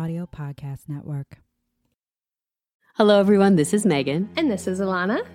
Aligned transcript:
Audio 0.00 0.26
Podcast 0.26 0.88
Network. 0.88 1.42
Hello, 2.94 3.20
everyone. 3.20 3.56
This 3.56 3.74
is 3.74 3.84
Megan. 3.84 4.30
And 4.34 4.50
this 4.50 4.66
is 4.66 4.80
Alana. 4.80 5.26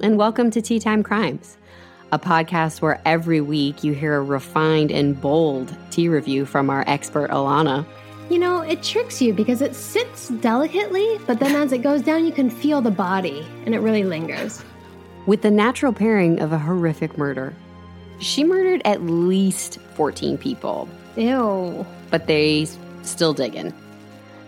And 0.00 0.18
welcome 0.18 0.50
to 0.50 0.60
Tea 0.60 0.80
Time 0.80 1.04
Crimes, 1.04 1.56
a 2.10 2.18
podcast 2.18 2.80
where 2.80 3.00
every 3.04 3.40
week 3.40 3.84
you 3.84 3.92
hear 3.92 4.16
a 4.16 4.20
refined 4.20 4.90
and 4.90 5.20
bold 5.20 5.72
tea 5.92 6.08
review 6.08 6.46
from 6.46 6.68
our 6.68 6.82
expert, 6.88 7.30
Alana. 7.30 7.86
You 8.28 8.40
know, 8.40 8.60
it 8.62 8.82
tricks 8.82 9.22
you 9.22 9.32
because 9.32 9.62
it 9.62 9.76
sits 9.76 10.30
delicately, 10.30 11.20
but 11.28 11.38
then 11.38 11.54
as 11.54 11.70
it 11.70 11.78
goes 11.78 12.02
down, 12.02 12.24
you 12.24 12.32
can 12.32 12.50
feel 12.50 12.80
the 12.80 12.90
body, 12.90 13.46
and 13.66 13.72
it 13.72 13.78
really 13.78 14.02
lingers. 14.02 14.64
With 15.26 15.42
the 15.42 15.50
natural 15.52 15.92
pairing 15.92 16.40
of 16.40 16.52
a 16.52 16.58
horrific 16.58 17.16
murder. 17.16 17.54
She 18.18 18.42
murdered 18.42 18.82
at 18.84 19.00
least 19.04 19.78
14 19.94 20.38
people. 20.38 20.88
Ew. 21.14 21.86
But 22.10 22.26
they 22.26 22.66
still 23.02 23.32
digging. 23.32 23.72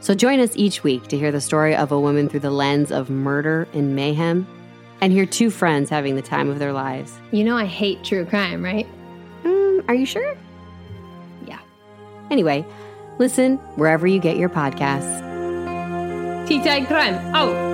So 0.02 0.14
join 0.14 0.40
us 0.40 0.56
each 0.56 0.82
week 0.82 1.08
to 1.08 1.18
hear 1.18 1.30
the 1.30 1.42
story 1.42 1.76
of 1.76 1.92
a 1.92 2.00
woman 2.00 2.30
through 2.30 2.40
the 2.40 2.50
lens 2.50 2.90
of 2.90 3.10
murder 3.10 3.68
and 3.74 3.94
mayhem 3.94 4.46
and 5.02 5.12
hear 5.12 5.26
two 5.26 5.50
friends 5.50 5.90
having 5.90 6.16
the 6.16 6.22
time 6.22 6.48
of 6.48 6.58
their 6.58 6.72
lives. 6.72 7.12
You 7.32 7.44
know, 7.44 7.54
I 7.54 7.66
hate 7.66 8.02
true 8.02 8.24
crime, 8.24 8.64
right? 8.64 8.86
Mm, 9.44 9.84
are 9.88 9.94
you 9.94 10.06
sure? 10.06 10.34
Yeah. 11.46 11.58
Anyway, 12.30 12.64
listen 13.18 13.58
wherever 13.76 14.06
you 14.06 14.20
get 14.20 14.38
your 14.38 14.48
podcasts. 14.48 15.28
Tea 16.48 16.64
time 16.64 16.86
crime. 16.86 17.18
Oh. 17.34 17.68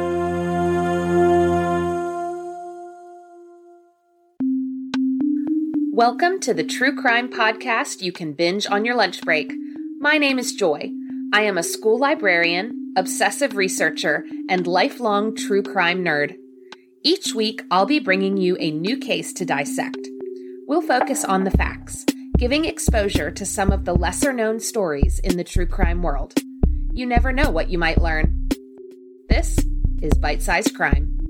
Welcome 5.93 6.41
to 6.41 6.53
the 6.53 6.65
True 6.65 6.95
Crime 6.95 7.31
Podcast 7.31 8.03
you 8.03 8.11
can 8.11 8.33
binge 8.33 8.67
on 8.67 8.85
your 8.85 8.97
lunch 8.97 9.23
break. 9.23 9.53
My 10.01 10.19
name 10.19 10.41
is 10.41 10.53
Joy. 10.53 10.91
I 11.37 11.43
am 11.43 11.59
a 11.59 11.63
school 11.63 11.99
librarian, 11.99 12.95
obsessive 12.97 13.57
researcher, 13.57 14.25
and 14.49 14.67
lifelong 14.67 15.37
true 15.37 15.63
crime 15.63 16.03
nerd. 16.03 16.35
Each 17.05 17.35
week, 17.35 17.61
I'll 17.71 17.85
be 17.85 17.99
bringing 17.99 18.39
you 18.39 18.57
a 18.59 18.71
new 18.71 18.97
case 18.97 19.35
to 19.35 19.45
dissect. 19.45 19.99
We'll 20.67 20.81
focus 20.81 21.27
on 21.27 21.45
the 21.45 21.51
facts, 21.51 22.07
giving 22.39 22.65
exposure 22.65 23.31
to 23.31 23.45
some 23.45 23.71
of 23.71 23.85
the 23.85 23.95
lesser 23.95 24.33
known 24.33 24.61
stories 24.61 25.19
in 25.19 25.37
the 25.37 25.45
true 25.45 25.67
crime 25.67 26.03
world. 26.03 26.33
You 26.95 27.05
never 27.05 27.33
know 27.33 27.51
what 27.51 27.69
you 27.69 27.77
might 27.77 28.01
learn. 28.01 28.49
This 29.29 29.59
is 30.01 30.15
Bite 30.15 30.43
Sized 30.43 30.75
Crime. 30.75 31.21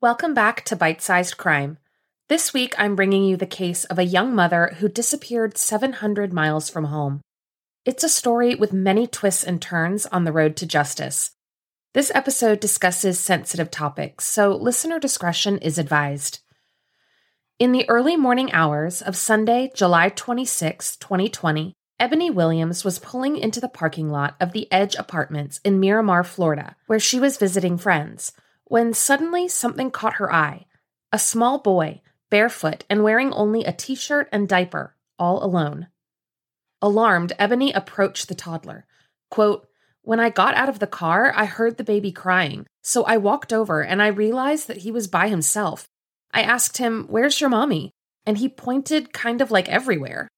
Welcome 0.00 0.32
back 0.32 0.64
to 0.66 0.76
Bite 0.76 1.02
Sized 1.02 1.36
Crime. 1.36 1.78
This 2.28 2.52
week, 2.52 2.74
I'm 2.76 2.94
bringing 2.94 3.24
you 3.24 3.38
the 3.38 3.46
case 3.46 3.84
of 3.84 3.98
a 3.98 4.04
young 4.04 4.34
mother 4.34 4.74
who 4.80 4.88
disappeared 4.90 5.56
700 5.56 6.30
miles 6.30 6.68
from 6.68 6.84
home. 6.84 7.22
It's 7.86 8.04
a 8.04 8.08
story 8.10 8.54
with 8.54 8.70
many 8.70 9.06
twists 9.06 9.42
and 9.42 9.62
turns 9.62 10.04
on 10.04 10.24
the 10.24 10.32
road 10.32 10.54
to 10.56 10.66
justice. 10.66 11.30
This 11.94 12.12
episode 12.14 12.60
discusses 12.60 13.18
sensitive 13.18 13.70
topics, 13.70 14.26
so 14.26 14.54
listener 14.54 14.98
discretion 14.98 15.56
is 15.56 15.78
advised. 15.78 16.40
In 17.58 17.72
the 17.72 17.88
early 17.88 18.14
morning 18.14 18.52
hours 18.52 19.00
of 19.00 19.16
Sunday, 19.16 19.70
July 19.74 20.10
26, 20.10 20.98
2020, 20.98 21.72
Ebony 21.98 22.30
Williams 22.30 22.84
was 22.84 22.98
pulling 22.98 23.38
into 23.38 23.58
the 23.58 23.70
parking 23.70 24.10
lot 24.10 24.36
of 24.38 24.52
the 24.52 24.70
Edge 24.70 24.94
Apartments 24.96 25.60
in 25.64 25.80
Miramar, 25.80 26.24
Florida, 26.24 26.76
where 26.88 27.00
she 27.00 27.18
was 27.18 27.38
visiting 27.38 27.78
friends 27.78 28.34
when 28.64 28.92
suddenly 28.92 29.48
something 29.48 29.90
caught 29.90 30.16
her 30.16 30.30
eye 30.30 30.66
a 31.10 31.18
small 31.18 31.58
boy, 31.58 32.02
barefoot 32.30 32.84
and 32.88 33.02
wearing 33.02 33.32
only 33.32 33.64
a 33.64 33.72
t 33.72 33.94
shirt 33.94 34.28
and 34.32 34.48
diaper, 34.48 34.94
all 35.18 35.42
alone. 35.44 35.88
Alarmed, 36.80 37.32
Ebony 37.38 37.72
approached 37.72 38.28
the 38.28 38.34
toddler. 38.34 38.86
Quote, 39.30 39.68
when 40.02 40.20
I 40.20 40.30
got 40.30 40.54
out 40.54 40.68
of 40.68 40.78
the 40.78 40.86
car, 40.86 41.32
I 41.36 41.44
heard 41.44 41.76
the 41.76 41.84
baby 41.84 42.12
crying, 42.12 42.66
so 42.82 43.04
I 43.04 43.18
walked 43.18 43.52
over 43.52 43.82
and 43.82 44.00
I 44.00 44.06
realized 44.06 44.66
that 44.68 44.78
he 44.78 44.90
was 44.90 45.06
by 45.06 45.28
himself. 45.28 45.86
I 46.32 46.42
asked 46.42 46.78
him, 46.78 47.06
Where's 47.08 47.40
your 47.40 47.50
mommy? 47.50 47.90
And 48.24 48.38
he 48.38 48.48
pointed 48.48 49.12
kind 49.12 49.40
of 49.40 49.50
like 49.50 49.68
everywhere. 49.68 50.28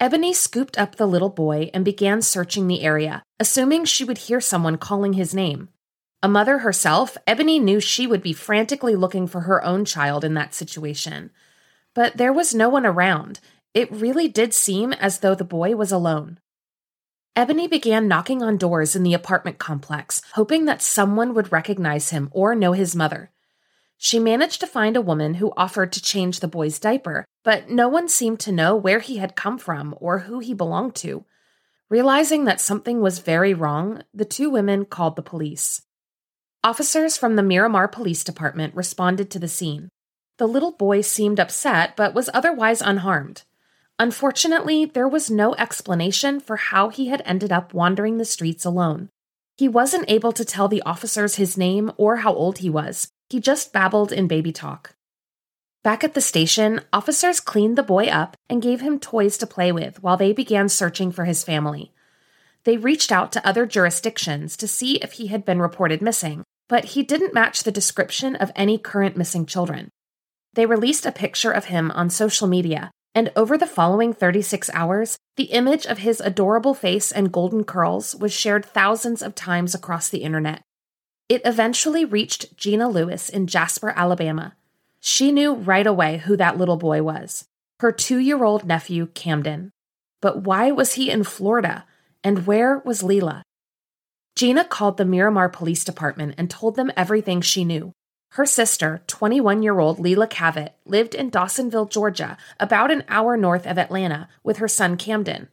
Ebony 0.00 0.32
scooped 0.32 0.76
up 0.78 0.96
the 0.96 1.06
little 1.06 1.30
boy 1.30 1.70
and 1.72 1.84
began 1.84 2.20
searching 2.20 2.66
the 2.66 2.82
area, 2.82 3.22
assuming 3.38 3.84
she 3.84 4.04
would 4.04 4.18
hear 4.18 4.40
someone 4.40 4.76
calling 4.78 5.12
his 5.12 5.34
name. 5.34 5.68
A 6.26 6.28
mother 6.28 6.58
herself, 6.58 7.16
Ebony 7.24 7.60
knew 7.60 7.78
she 7.78 8.04
would 8.04 8.20
be 8.20 8.32
frantically 8.32 8.96
looking 8.96 9.28
for 9.28 9.42
her 9.42 9.62
own 9.64 9.84
child 9.84 10.24
in 10.24 10.34
that 10.34 10.54
situation. 10.54 11.30
But 11.94 12.16
there 12.16 12.32
was 12.32 12.52
no 12.52 12.68
one 12.68 12.84
around. 12.84 13.38
It 13.74 13.92
really 13.92 14.26
did 14.26 14.52
seem 14.52 14.92
as 14.92 15.20
though 15.20 15.36
the 15.36 15.44
boy 15.44 15.76
was 15.76 15.92
alone. 15.92 16.40
Ebony 17.36 17.68
began 17.68 18.08
knocking 18.08 18.42
on 18.42 18.56
doors 18.56 18.96
in 18.96 19.04
the 19.04 19.14
apartment 19.14 19.58
complex, 19.58 20.20
hoping 20.32 20.64
that 20.64 20.82
someone 20.82 21.32
would 21.32 21.52
recognize 21.52 22.10
him 22.10 22.28
or 22.32 22.56
know 22.56 22.72
his 22.72 22.96
mother. 22.96 23.30
She 23.96 24.18
managed 24.18 24.58
to 24.58 24.66
find 24.66 24.96
a 24.96 25.00
woman 25.00 25.34
who 25.34 25.52
offered 25.56 25.92
to 25.92 26.02
change 26.02 26.40
the 26.40 26.48
boy's 26.48 26.80
diaper, 26.80 27.24
but 27.44 27.70
no 27.70 27.86
one 27.86 28.08
seemed 28.08 28.40
to 28.40 28.50
know 28.50 28.74
where 28.74 28.98
he 28.98 29.18
had 29.18 29.36
come 29.36 29.58
from 29.58 29.94
or 30.00 30.18
who 30.18 30.40
he 30.40 30.54
belonged 30.54 30.96
to. 30.96 31.24
Realizing 31.88 32.46
that 32.46 32.60
something 32.60 33.00
was 33.00 33.20
very 33.20 33.54
wrong, 33.54 34.02
the 34.12 34.24
two 34.24 34.50
women 34.50 34.86
called 34.86 35.14
the 35.14 35.22
police. 35.22 35.82
Officers 36.66 37.16
from 37.16 37.36
the 37.36 37.44
Miramar 37.44 37.86
Police 37.86 38.24
Department 38.24 38.74
responded 38.74 39.30
to 39.30 39.38
the 39.38 39.46
scene. 39.46 39.88
The 40.38 40.48
little 40.48 40.72
boy 40.72 41.00
seemed 41.00 41.38
upset, 41.38 41.94
but 41.94 42.12
was 42.12 42.28
otherwise 42.34 42.82
unharmed. 42.82 43.44
Unfortunately, 44.00 44.84
there 44.84 45.06
was 45.06 45.30
no 45.30 45.54
explanation 45.54 46.40
for 46.40 46.56
how 46.56 46.88
he 46.88 47.06
had 47.06 47.22
ended 47.24 47.52
up 47.52 47.72
wandering 47.72 48.18
the 48.18 48.24
streets 48.24 48.64
alone. 48.64 49.10
He 49.56 49.68
wasn't 49.68 50.10
able 50.10 50.32
to 50.32 50.44
tell 50.44 50.66
the 50.66 50.82
officers 50.82 51.36
his 51.36 51.56
name 51.56 51.92
or 51.96 52.16
how 52.16 52.34
old 52.34 52.58
he 52.58 52.68
was. 52.68 53.12
He 53.30 53.38
just 53.38 53.72
babbled 53.72 54.10
in 54.10 54.26
baby 54.26 54.50
talk. 54.50 54.96
Back 55.84 56.02
at 56.02 56.14
the 56.14 56.20
station, 56.20 56.80
officers 56.92 57.38
cleaned 57.38 57.78
the 57.78 57.84
boy 57.84 58.06
up 58.06 58.36
and 58.50 58.60
gave 58.60 58.80
him 58.80 58.98
toys 58.98 59.38
to 59.38 59.46
play 59.46 59.70
with 59.70 60.02
while 60.02 60.16
they 60.16 60.32
began 60.32 60.68
searching 60.68 61.12
for 61.12 61.26
his 61.26 61.44
family. 61.44 61.92
They 62.64 62.76
reached 62.76 63.12
out 63.12 63.30
to 63.30 63.46
other 63.46 63.66
jurisdictions 63.66 64.56
to 64.56 64.66
see 64.66 64.96
if 64.96 65.12
he 65.12 65.28
had 65.28 65.44
been 65.44 65.60
reported 65.60 66.02
missing, 66.02 66.42
but 66.68 66.86
he 66.86 67.02
didn't 67.02 67.34
match 67.34 67.62
the 67.62 67.72
description 67.72 68.36
of 68.36 68.52
any 68.56 68.78
current 68.78 69.16
missing 69.16 69.46
children. 69.46 69.90
They 70.54 70.66
released 70.66 71.06
a 71.06 71.12
picture 71.12 71.50
of 71.50 71.66
him 71.66 71.90
on 71.90 72.10
social 72.10 72.46
media, 72.46 72.90
and 73.14 73.30
over 73.36 73.56
the 73.56 73.66
following 73.66 74.12
36 74.12 74.70
hours, 74.72 75.16
the 75.36 75.44
image 75.44 75.86
of 75.86 75.98
his 75.98 76.20
adorable 76.20 76.74
face 76.74 77.12
and 77.12 77.32
golden 77.32 77.64
curls 77.64 78.14
was 78.16 78.32
shared 78.32 78.64
thousands 78.64 79.22
of 79.22 79.34
times 79.34 79.74
across 79.74 80.08
the 80.08 80.22
internet. 80.22 80.62
It 81.28 81.42
eventually 81.44 82.04
reached 82.04 82.56
Gina 82.56 82.88
Lewis 82.88 83.28
in 83.28 83.46
Jasper, 83.46 83.92
Alabama. 83.96 84.54
She 85.00 85.32
knew 85.32 85.54
right 85.54 85.86
away 85.86 86.18
who 86.18 86.36
that 86.36 86.58
little 86.58 86.76
boy 86.76 87.02
was 87.02 87.46
her 87.80 87.92
two 87.92 88.18
year 88.18 88.42
old 88.42 88.64
nephew, 88.64 89.06
Camden. 89.06 89.70
But 90.22 90.42
why 90.42 90.70
was 90.70 90.94
he 90.94 91.10
in 91.10 91.24
Florida? 91.24 91.84
And 92.24 92.46
where 92.46 92.78
was 92.78 93.02
Leila? 93.02 93.42
Gina 94.36 94.66
called 94.66 94.98
the 94.98 95.06
Miramar 95.06 95.48
Police 95.48 95.82
Department 95.82 96.34
and 96.36 96.50
told 96.50 96.76
them 96.76 96.92
everything 96.94 97.40
she 97.40 97.64
knew. 97.64 97.92
Her 98.32 98.44
sister, 98.44 99.02
21 99.06 99.62
year 99.62 99.78
old 99.78 99.98
Leila 99.98 100.28
Cavett, 100.28 100.74
lived 100.84 101.14
in 101.14 101.30
Dawsonville, 101.30 101.90
Georgia, 101.90 102.36
about 102.60 102.90
an 102.90 103.02
hour 103.08 103.38
north 103.38 103.66
of 103.66 103.78
Atlanta, 103.78 104.28
with 104.44 104.58
her 104.58 104.68
son 104.68 104.98
Camden. 104.98 105.48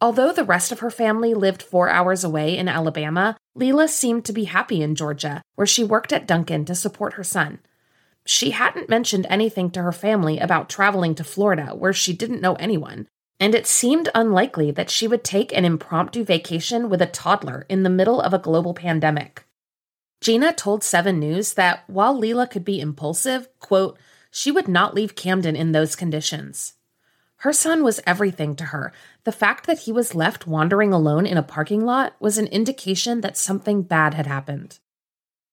Although 0.00 0.32
the 0.32 0.44
rest 0.44 0.72
of 0.72 0.80
her 0.80 0.90
family 0.90 1.34
lived 1.34 1.62
four 1.62 1.90
hours 1.90 2.24
away 2.24 2.56
in 2.56 2.68
Alabama, 2.68 3.36
Leila 3.54 3.86
seemed 3.86 4.24
to 4.24 4.32
be 4.32 4.44
happy 4.44 4.80
in 4.80 4.94
Georgia, 4.94 5.42
where 5.56 5.66
she 5.66 5.84
worked 5.84 6.10
at 6.10 6.26
Dunkin 6.26 6.64
to 6.64 6.74
support 6.74 7.14
her 7.14 7.24
son. 7.24 7.58
She 8.24 8.52
hadn't 8.52 8.88
mentioned 8.88 9.26
anything 9.28 9.70
to 9.72 9.82
her 9.82 9.92
family 9.92 10.38
about 10.38 10.70
traveling 10.70 11.14
to 11.16 11.24
Florida, 11.24 11.74
where 11.74 11.92
she 11.92 12.14
didn't 12.14 12.40
know 12.40 12.54
anyone, 12.54 13.08
and 13.38 13.54
it 13.54 13.66
seemed 13.66 14.08
unlikely 14.14 14.70
that 14.70 14.90
she 14.90 15.06
would 15.06 15.22
take 15.22 15.52
an 15.52 15.64
impromptu 15.64 16.24
vacation 16.24 16.88
with 16.88 17.02
a 17.02 17.06
toddler 17.06 17.66
in 17.68 17.82
the 17.82 17.90
middle 17.90 18.20
of 18.20 18.32
a 18.32 18.38
global 18.38 18.74
pandemic. 18.74 19.44
Gina 20.20 20.52
told 20.52 20.82
7 20.82 21.18
News 21.18 21.54
that 21.54 21.84
while 21.88 22.16
Leila 22.16 22.46
could 22.46 22.64
be 22.64 22.80
impulsive, 22.80 23.48
quote, 23.60 23.98
she 24.30 24.50
would 24.50 24.68
not 24.68 24.94
leave 24.94 25.14
Camden 25.14 25.56
in 25.56 25.72
those 25.72 25.96
conditions. 25.96 26.74
Her 27.40 27.52
son 27.52 27.84
was 27.84 28.00
everything 28.06 28.56
to 28.56 28.64
her. 28.64 28.92
The 29.24 29.32
fact 29.32 29.66
that 29.66 29.80
he 29.80 29.92
was 29.92 30.14
left 30.14 30.46
wandering 30.46 30.92
alone 30.92 31.26
in 31.26 31.36
a 31.36 31.42
parking 31.42 31.84
lot 31.84 32.14
was 32.18 32.38
an 32.38 32.46
indication 32.46 33.20
that 33.20 33.36
something 33.36 33.82
bad 33.82 34.14
had 34.14 34.26
happened. 34.26 34.78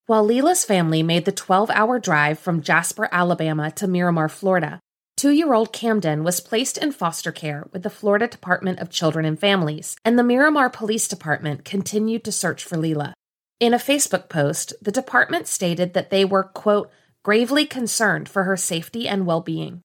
While 0.06 0.24
Leila's 0.24 0.64
family 0.64 1.02
made 1.02 1.24
the 1.24 1.32
12 1.32 1.70
hour 1.70 1.98
drive 1.98 2.38
from 2.38 2.62
Jasper, 2.62 3.08
Alabama 3.12 3.70
to 3.72 3.86
Miramar, 3.86 4.28
Florida, 4.28 4.80
Two 5.24 5.30
year 5.30 5.54
old 5.54 5.72
Camden 5.72 6.22
was 6.22 6.40
placed 6.40 6.76
in 6.76 6.92
foster 6.92 7.32
care 7.32 7.66
with 7.72 7.82
the 7.82 7.88
Florida 7.88 8.28
Department 8.28 8.78
of 8.78 8.90
Children 8.90 9.24
and 9.24 9.40
Families, 9.40 9.96
and 10.04 10.18
the 10.18 10.22
Miramar 10.22 10.68
Police 10.68 11.08
Department 11.08 11.64
continued 11.64 12.24
to 12.24 12.30
search 12.30 12.62
for 12.62 12.76
Leila. 12.76 13.14
In 13.58 13.72
a 13.72 13.78
Facebook 13.78 14.28
post, 14.28 14.74
the 14.82 14.92
department 14.92 15.46
stated 15.46 15.94
that 15.94 16.10
they 16.10 16.26
were, 16.26 16.42
quote, 16.42 16.90
gravely 17.22 17.64
concerned 17.64 18.28
for 18.28 18.44
her 18.44 18.58
safety 18.58 19.08
and 19.08 19.24
well 19.24 19.40
being. 19.40 19.80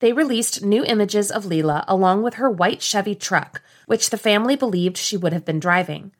They 0.00 0.12
released 0.12 0.64
new 0.64 0.84
images 0.84 1.30
of 1.30 1.46
Leila 1.46 1.84
along 1.86 2.24
with 2.24 2.34
her 2.34 2.50
white 2.50 2.82
Chevy 2.82 3.14
truck, 3.14 3.62
which 3.86 4.10
the 4.10 4.18
family 4.18 4.56
believed 4.56 4.96
she 4.96 5.16
would 5.16 5.32
have 5.32 5.44
been 5.44 5.60
driving. 5.60 6.10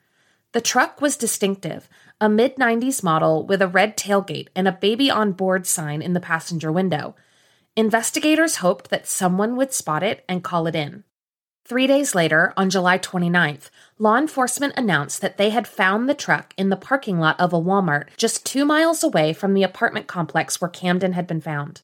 The 0.53 0.61
truck 0.61 1.01
was 1.01 1.17
distinctive, 1.17 1.89
a 2.21 2.29
mid 2.29 2.55
90s 2.55 3.03
model 3.03 3.45
with 3.45 3.61
a 3.61 3.67
red 3.67 3.97
tailgate 3.97 4.47
and 4.55 4.69
a 4.69 4.79
baby 4.81 5.11
on 5.11 5.33
board 5.33 5.67
sign 5.67 6.01
in 6.01 6.13
the 6.13 6.21
passenger 6.21 6.71
window. 6.71 7.17
Investigators 7.77 8.57
hoped 8.57 8.91
that 8.91 9.09
someone 9.09 9.57
would 9.57 9.73
spot 9.73 10.05
it 10.05 10.25
and 10.29 10.45
call 10.45 10.69
it 10.69 10.77
in. 10.77 11.03
Three 11.67 11.89
days 11.89 12.15
later, 12.15 12.53
on 12.57 12.71
July 12.71 12.99
29th, 12.99 13.69
law 13.99 14.17
enforcement 14.17 14.75
announced 14.77 15.21
that 15.21 15.39
they 15.39 15.51
had 15.51 15.67
found 15.67 16.09
the 16.09 16.15
truck 16.15 16.55
in 16.57 16.69
the 16.69 16.77
parking 16.77 17.19
lot 17.19 17.41
of 17.41 17.53
a 17.53 17.61
Walmart 17.61 18.17
just 18.17 18.47
two 18.47 18.65
miles 18.65 19.03
away 19.03 19.33
from 19.33 19.55
the 19.55 19.65
apartment 19.65 20.07
complex 20.07 20.61
where 20.61 20.69
Camden 20.69 21.15
had 21.15 21.27
been 21.27 21.41
found. 21.41 21.83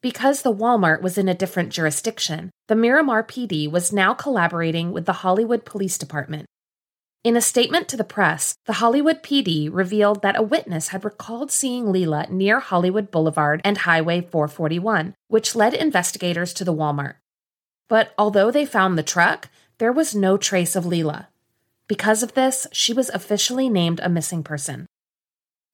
Because 0.00 0.40
the 0.40 0.54
Walmart 0.54 1.02
was 1.02 1.18
in 1.18 1.28
a 1.28 1.34
different 1.34 1.74
jurisdiction, 1.74 2.50
the 2.68 2.76
Miramar 2.76 3.22
PD 3.22 3.70
was 3.70 3.92
now 3.92 4.14
collaborating 4.14 4.92
with 4.92 5.04
the 5.04 5.24
Hollywood 5.24 5.66
Police 5.66 5.98
Department. 5.98 6.46
In 7.28 7.36
a 7.36 7.42
statement 7.42 7.88
to 7.88 7.96
the 7.98 8.04
press, 8.04 8.56
the 8.64 8.80
Hollywood 8.80 9.22
PD 9.22 9.68
revealed 9.70 10.22
that 10.22 10.38
a 10.38 10.42
witness 10.42 10.88
had 10.88 11.04
recalled 11.04 11.52
seeing 11.52 11.92
Leila 11.92 12.26
near 12.30 12.58
Hollywood 12.58 13.10
Boulevard 13.10 13.60
and 13.64 13.76
Highway 13.76 14.22
441, 14.22 15.14
which 15.26 15.54
led 15.54 15.74
investigators 15.74 16.54
to 16.54 16.64
the 16.64 16.72
Walmart. 16.72 17.16
But 17.86 18.14
although 18.16 18.50
they 18.50 18.64
found 18.64 18.96
the 18.96 19.02
truck, 19.02 19.50
there 19.76 19.92
was 19.92 20.14
no 20.14 20.38
trace 20.38 20.74
of 20.74 20.86
Leila. 20.86 21.28
Because 21.86 22.22
of 22.22 22.32
this, 22.32 22.66
she 22.72 22.94
was 22.94 23.10
officially 23.10 23.68
named 23.68 24.00
a 24.02 24.08
missing 24.08 24.42
person. 24.42 24.86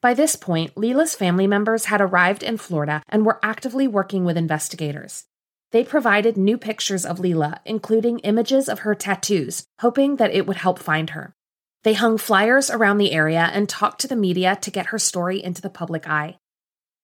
By 0.02 0.12
this 0.12 0.34
point, 0.34 0.76
Leila's 0.76 1.14
family 1.14 1.46
members 1.46 1.84
had 1.84 2.00
arrived 2.00 2.42
in 2.42 2.56
Florida 2.56 3.00
and 3.08 3.24
were 3.24 3.38
actively 3.44 3.86
working 3.86 4.24
with 4.24 4.36
investigators. 4.36 5.26
They 5.70 5.84
provided 5.84 6.36
new 6.36 6.58
pictures 6.58 7.06
of 7.06 7.20
Leila, 7.20 7.60
including 7.64 8.18
images 8.20 8.68
of 8.68 8.80
her 8.80 8.96
tattoos, 8.96 9.62
hoping 9.78 10.16
that 10.16 10.34
it 10.34 10.48
would 10.48 10.56
help 10.56 10.80
find 10.80 11.10
her. 11.10 11.32
They 11.84 11.92
hung 11.92 12.16
flyers 12.16 12.70
around 12.70 12.96
the 12.96 13.12
area 13.12 13.50
and 13.52 13.68
talked 13.68 14.00
to 14.00 14.08
the 14.08 14.16
media 14.16 14.56
to 14.62 14.70
get 14.70 14.86
her 14.86 14.98
story 14.98 15.42
into 15.42 15.60
the 15.60 15.70
public 15.70 16.08
eye. 16.08 16.38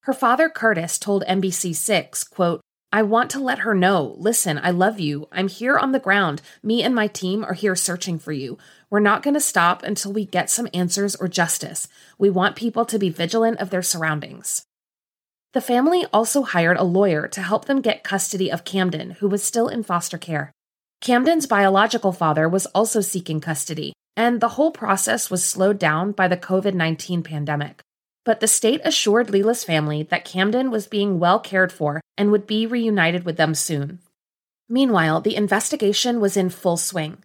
Her 0.05 0.15
father, 0.15 0.49
Curtis, 0.49 0.99
told 0.99 1.23
NBC6, 1.27 2.31
quote, 2.31 2.63
I 2.91 3.03
want 3.03 3.31
to 3.31 3.39
let 3.39 3.61
her 3.61 3.75
know 3.75 4.17
listen, 4.19 4.59
I 4.59 4.71
love 4.71 4.99
you. 4.99 5.29
I'm 5.31 5.49
here 5.49 5.79
on 5.79 5.93
the 5.93 6.01
ground. 6.01 6.41
Me 6.63 6.83
and 6.83 6.95
my 6.95 7.07
team 7.07 7.45
are 7.45 7.53
here 7.53 7.77
searching 7.77 8.19
for 8.19 8.33
you. 8.33 8.59
We're 8.89 9.01
not 9.01 9.23
going 9.23 9.35
to 9.35 9.41
stop 9.41 9.83
until 9.83 10.13
we 10.15 10.25
get 10.25 10.51
some 10.51 10.69
answers 10.73 11.15
or 11.15 11.29
justice. 11.29 11.87
We 12.19 12.31
want 12.31 12.57
people 12.57 12.85
to 12.87 12.99
be 12.99 13.11
vigilant 13.11 13.61
of 13.61 13.71
their 13.71 13.83
surroundings. 13.83 14.65
The 15.53 15.61
family 15.61 16.07
also 16.13 16.43
hired 16.43 16.79
a 16.79 16.85
lawyer 16.85 17.29
to 17.29 17.43
help 17.43 17.67
them 17.67 17.81
get 17.83 18.03
custody 18.03 18.51
of 18.51 18.65
Camden, 18.65 19.11
who 19.13 19.29
was 19.29 19.45
still 19.45 19.69
in 19.69 19.83
foster 19.83 20.19
care. 20.19 20.53
Camden's 21.01 21.47
biological 21.47 22.13
father 22.13 22.49
was 22.49 22.67
also 22.67 23.01
seeking 23.01 23.41
custody, 23.41 23.93
and 24.21 24.43
the 24.43 24.49
whole 24.51 24.71
process 24.71 25.31
was 25.31 25.43
slowed 25.43 25.79
down 25.79 26.13
by 26.13 26.29
the 26.29 26.37
COVID 26.37 26.75
19 26.75 27.23
pandemic. 27.23 27.81
But 28.23 28.41
the 28.41 28.47
state 28.47 28.83
assured 28.85 29.31
Leila's 29.31 29.65
family 29.65 30.03
that 30.03 30.27
Camden 30.27 30.71
was 30.71 30.87
being 30.87 31.19
well 31.19 31.41
cared 31.41 31.73
for 31.73 32.03
and 32.19 32.31
would 32.31 32.47
be 32.47 32.67
reunited 32.67 33.25
with 33.25 33.39
them 33.39 33.55
soon. 33.55 33.99
Meanwhile, 34.69 35.23
the 35.23 35.37
investigation 35.37 36.21
was 36.21 36.37
in 36.37 36.51
full 36.51 36.77
swing. 36.77 37.25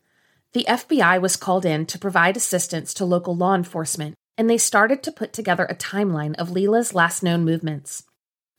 The 0.54 0.66
FBI 0.70 1.20
was 1.20 1.36
called 1.36 1.66
in 1.66 1.86
to 1.88 2.00
provide 2.00 2.38
assistance 2.38 2.94
to 2.94 3.04
local 3.04 3.36
law 3.36 3.56
enforcement, 3.56 4.16
and 4.38 4.50
they 4.50 4.58
started 4.58 5.04
to 5.04 5.12
put 5.12 5.34
together 5.34 5.66
a 5.66 5.76
timeline 5.76 6.34
of 6.36 6.50
Leila's 6.50 6.94
last 6.94 7.22
known 7.22 7.44
movements. 7.44 8.04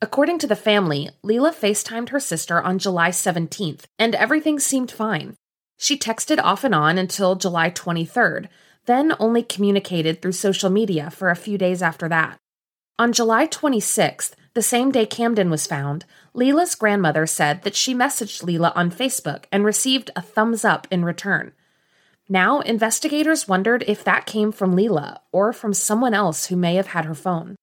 According 0.02 0.40
to 0.40 0.46
the 0.46 0.56
family, 0.56 1.08
Leila 1.22 1.52
FaceTimed 1.52 2.10
her 2.10 2.20
sister 2.20 2.60
on 2.60 2.78
July 2.78 3.08
17th, 3.08 3.84
and 3.98 4.14
everything 4.14 4.60
seemed 4.60 4.90
fine. 4.90 5.38
She 5.76 5.98
texted 5.98 6.40
off 6.42 6.64
and 6.64 6.74
on 6.74 6.98
until 6.98 7.36
July 7.36 7.70
23rd, 7.70 8.48
then 8.86 9.14
only 9.18 9.42
communicated 9.42 10.22
through 10.22 10.32
social 10.32 10.70
media 10.70 11.10
for 11.10 11.30
a 11.30 11.36
few 11.36 11.58
days 11.58 11.82
after 11.82 12.08
that. 12.08 12.38
On 12.98 13.12
July 13.12 13.46
26th, 13.46 14.32
the 14.54 14.62
same 14.62 14.90
day 14.90 15.04
Camden 15.04 15.50
was 15.50 15.66
found, 15.66 16.06
Leila's 16.32 16.74
grandmother 16.74 17.26
said 17.26 17.62
that 17.62 17.76
she 17.76 17.94
messaged 17.94 18.42
Leila 18.42 18.72
on 18.74 18.90
Facebook 18.90 19.44
and 19.52 19.66
received 19.66 20.10
a 20.16 20.22
thumbs 20.22 20.64
up 20.64 20.86
in 20.90 21.04
return. 21.04 21.52
Now, 22.28 22.60
investigators 22.60 23.46
wondered 23.46 23.84
if 23.86 24.02
that 24.02 24.24
came 24.24 24.50
from 24.52 24.74
Leila 24.74 25.20
or 25.30 25.52
from 25.52 25.74
someone 25.74 26.14
else 26.14 26.46
who 26.46 26.56
may 26.56 26.76
have 26.76 26.88
had 26.88 27.04
her 27.04 27.14
phone. 27.14 27.56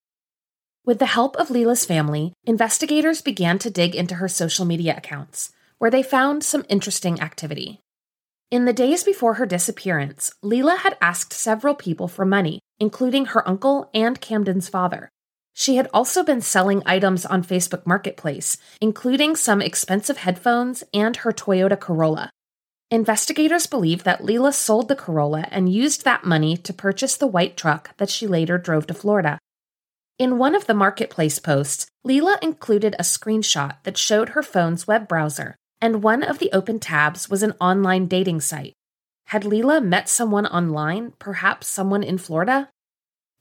With 0.85 0.99
the 0.99 1.07
help 1.07 1.35
of 1.37 1.49
Leila's 1.49 1.85
family, 1.85 2.33
investigators 2.45 3.21
began 3.21 3.57
to 3.59 3.71
dig 3.71 3.95
into 3.95 4.15
her 4.15 4.27
social 4.27 4.65
media 4.65 4.95
accounts, 4.95 5.51
where 5.79 5.89
they 5.89 6.03
found 6.03 6.43
some 6.43 6.65
interesting 6.69 7.19
activity. 7.19 7.81
In 8.53 8.65
the 8.65 8.71
days 8.71 9.03
before 9.03 9.33
her 9.33 9.47
disappearance, 9.47 10.31
Leila 10.43 10.75
had 10.75 10.95
asked 11.01 11.33
several 11.33 11.73
people 11.73 12.07
for 12.07 12.23
money, 12.23 12.59
including 12.79 13.25
her 13.25 13.49
uncle 13.49 13.89
and 13.95 14.21
Camden's 14.21 14.69
father. 14.69 15.09
She 15.55 15.77
had 15.77 15.89
also 15.91 16.23
been 16.23 16.39
selling 16.39 16.83
items 16.85 17.25
on 17.25 17.43
Facebook 17.43 17.87
Marketplace, 17.87 18.57
including 18.79 19.35
some 19.35 19.59
expensive 19.59 20.17
headphones 20.17 20.83
and 20.93 21.17
her 21.17 21.31
Toyota 21.31 21.79
Corolla. 21.79 22.29
Investigators 22.91 23.65
believe 23.65 24.03
that 24.03 24.23
Leila 24.23 24.53
sold 24.53 24.87
the 24.87 24.95
Corolla 24.95 25.47
and 25.49 25.73
used 25.73 26.03
that 26.03 26.23
money 26.23 26.55
to 26.55 26.71
purchase 26.71 27.17
the 27.17 27.25
white 27.25 27.57
truck 27.57 27.97
that 27.97 28.11
she 28.11 28.27
later 28.27 28.59
drove 28.59 28.85
to 28.85 28.93
Florida. 28.93 29.39
In 30.19 30.37
one 30.37 30.53
of 30.53 30.67
the 30.67 30.75
Marketplace 30.75 31.39
posts, 31.39 31.87
Leila 32.03 32.37
included 32.43 32.93
a 32.99 33.01
screenshot 33.03 33.77
that 33.81 33.97
showed 33.97 34.29
her 34.29 34.43
phone's 34.43 34.85
web 34.85 35.07
browser 35.07 35.55
and 35.83 36.01
one 36.01 36.23
of 36.23 36.39
the 36.39 36.49
open 36.53 36.79
tabs 36.79 37.29
was 37.29 37.43
an 37.43 37.53
online 37.59 38.07
dating 38.07 38.39
site. 38.39 38.71
Had 39.25 39.43
Leila 39.43 39.81
met 39.81 40.07
someone 40.07 40.45
online, 40.45 41.11
perhaps 41.19 41.67
someone 41.67 42.03
in 42.03 42.17
Florida? 42.17 42.69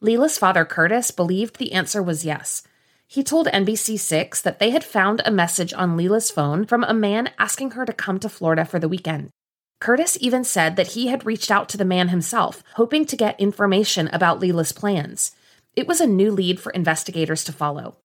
Leila's 0.01 0.39
father, 0.39 0.65
Curtis, 0.65 1.13
believed 1.13 1.59
the 1.59 1.73
answer 1.73 2.03
was 2.03 2.25
yes. 2.25 2.65
He 3.07 3.23
told 3.23 3.47
NBC6 3.47 4.43
that 4.43 4.59
they 4.59 4.71
had 4.71 4.83
found 4.83 5.23
a 5.25 5.31
message 5.31 5.73
on 5.73 5.97
Leila's 5.97 6.33
phone 6.33 6.67
from 6.67 6.83
a 6.83 6.93
man 6.93 7.31
asking 7.39 7.71
her 7.73 7.87
to 7.87 7.93
come 7.93 8.19
to 8.19 8.29
Florida 8.29 8.65
for 8.65 8.81
the 8.81 8.89
weekend. 8.89 9.31
Curtis 9.79 10.19
even 10.21 10.43
said 10.43 10.75
that 10.75 10.95
he 10.95 11.07
had 11.07 11.25
reached 11.25 11.53
out 11.53 11.69
to 11.69 11.77
the 11.77 11.85
man 11.85 12.09
himself, 12.09 12.65
hoping 12.75 13.05
to 13.07 13.17
get 13.17 13.39
information 13.39 14.09
about 14.09 14.41
Leila's 14.41 14.73
plans. 14.73 15.31
It 15.77 15.87
was 15.87 16.01
a 16.01 16.09
new 16.09 16.33
lead 16.33 16.59
for 16.59 16.73
investigators 16.73 17.45
to 17.45 17.53
follow. 17.53 17.99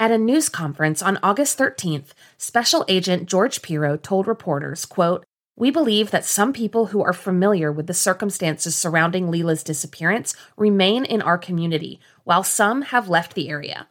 At 0.00 0.10
a 0.10 0.18
news 0.18 0.48
conference 0.48 1.02
on 1.02 1.20
August 1.22 1.56
13th, 1.56 2.14
Special 2.36 2.84
Agent 2.88 3.28
George 3.28 3.62
Piro 3.62 3.96
told 3.96 4.26
reporters, 4.26 4.84
quote, 4.84 5.24
we 5.54 5.70
believe 5.70 6.10
that 6.10 6.24
some 6.24 6.52
people 6.52 6.86
who 6.86 7.00
are 7.00 7.12
familiar 7.12 7.70
with 7.70 7.86
the 7.86 7.94
circumstances 7.94 8.74
surrounding 8.74 9.30
Leila's 9.30 9.62
disappearance 9.62 10.34
remain 10.56 11.04
in 11.04 11.22
our 11.22 11.38
community, 11.38 12.00
while 12.24 12.42
some 12.42 12.82
have 12.82 13.08
left 13.08 13.34
the 13.34 13.48
area. 13.48 13.86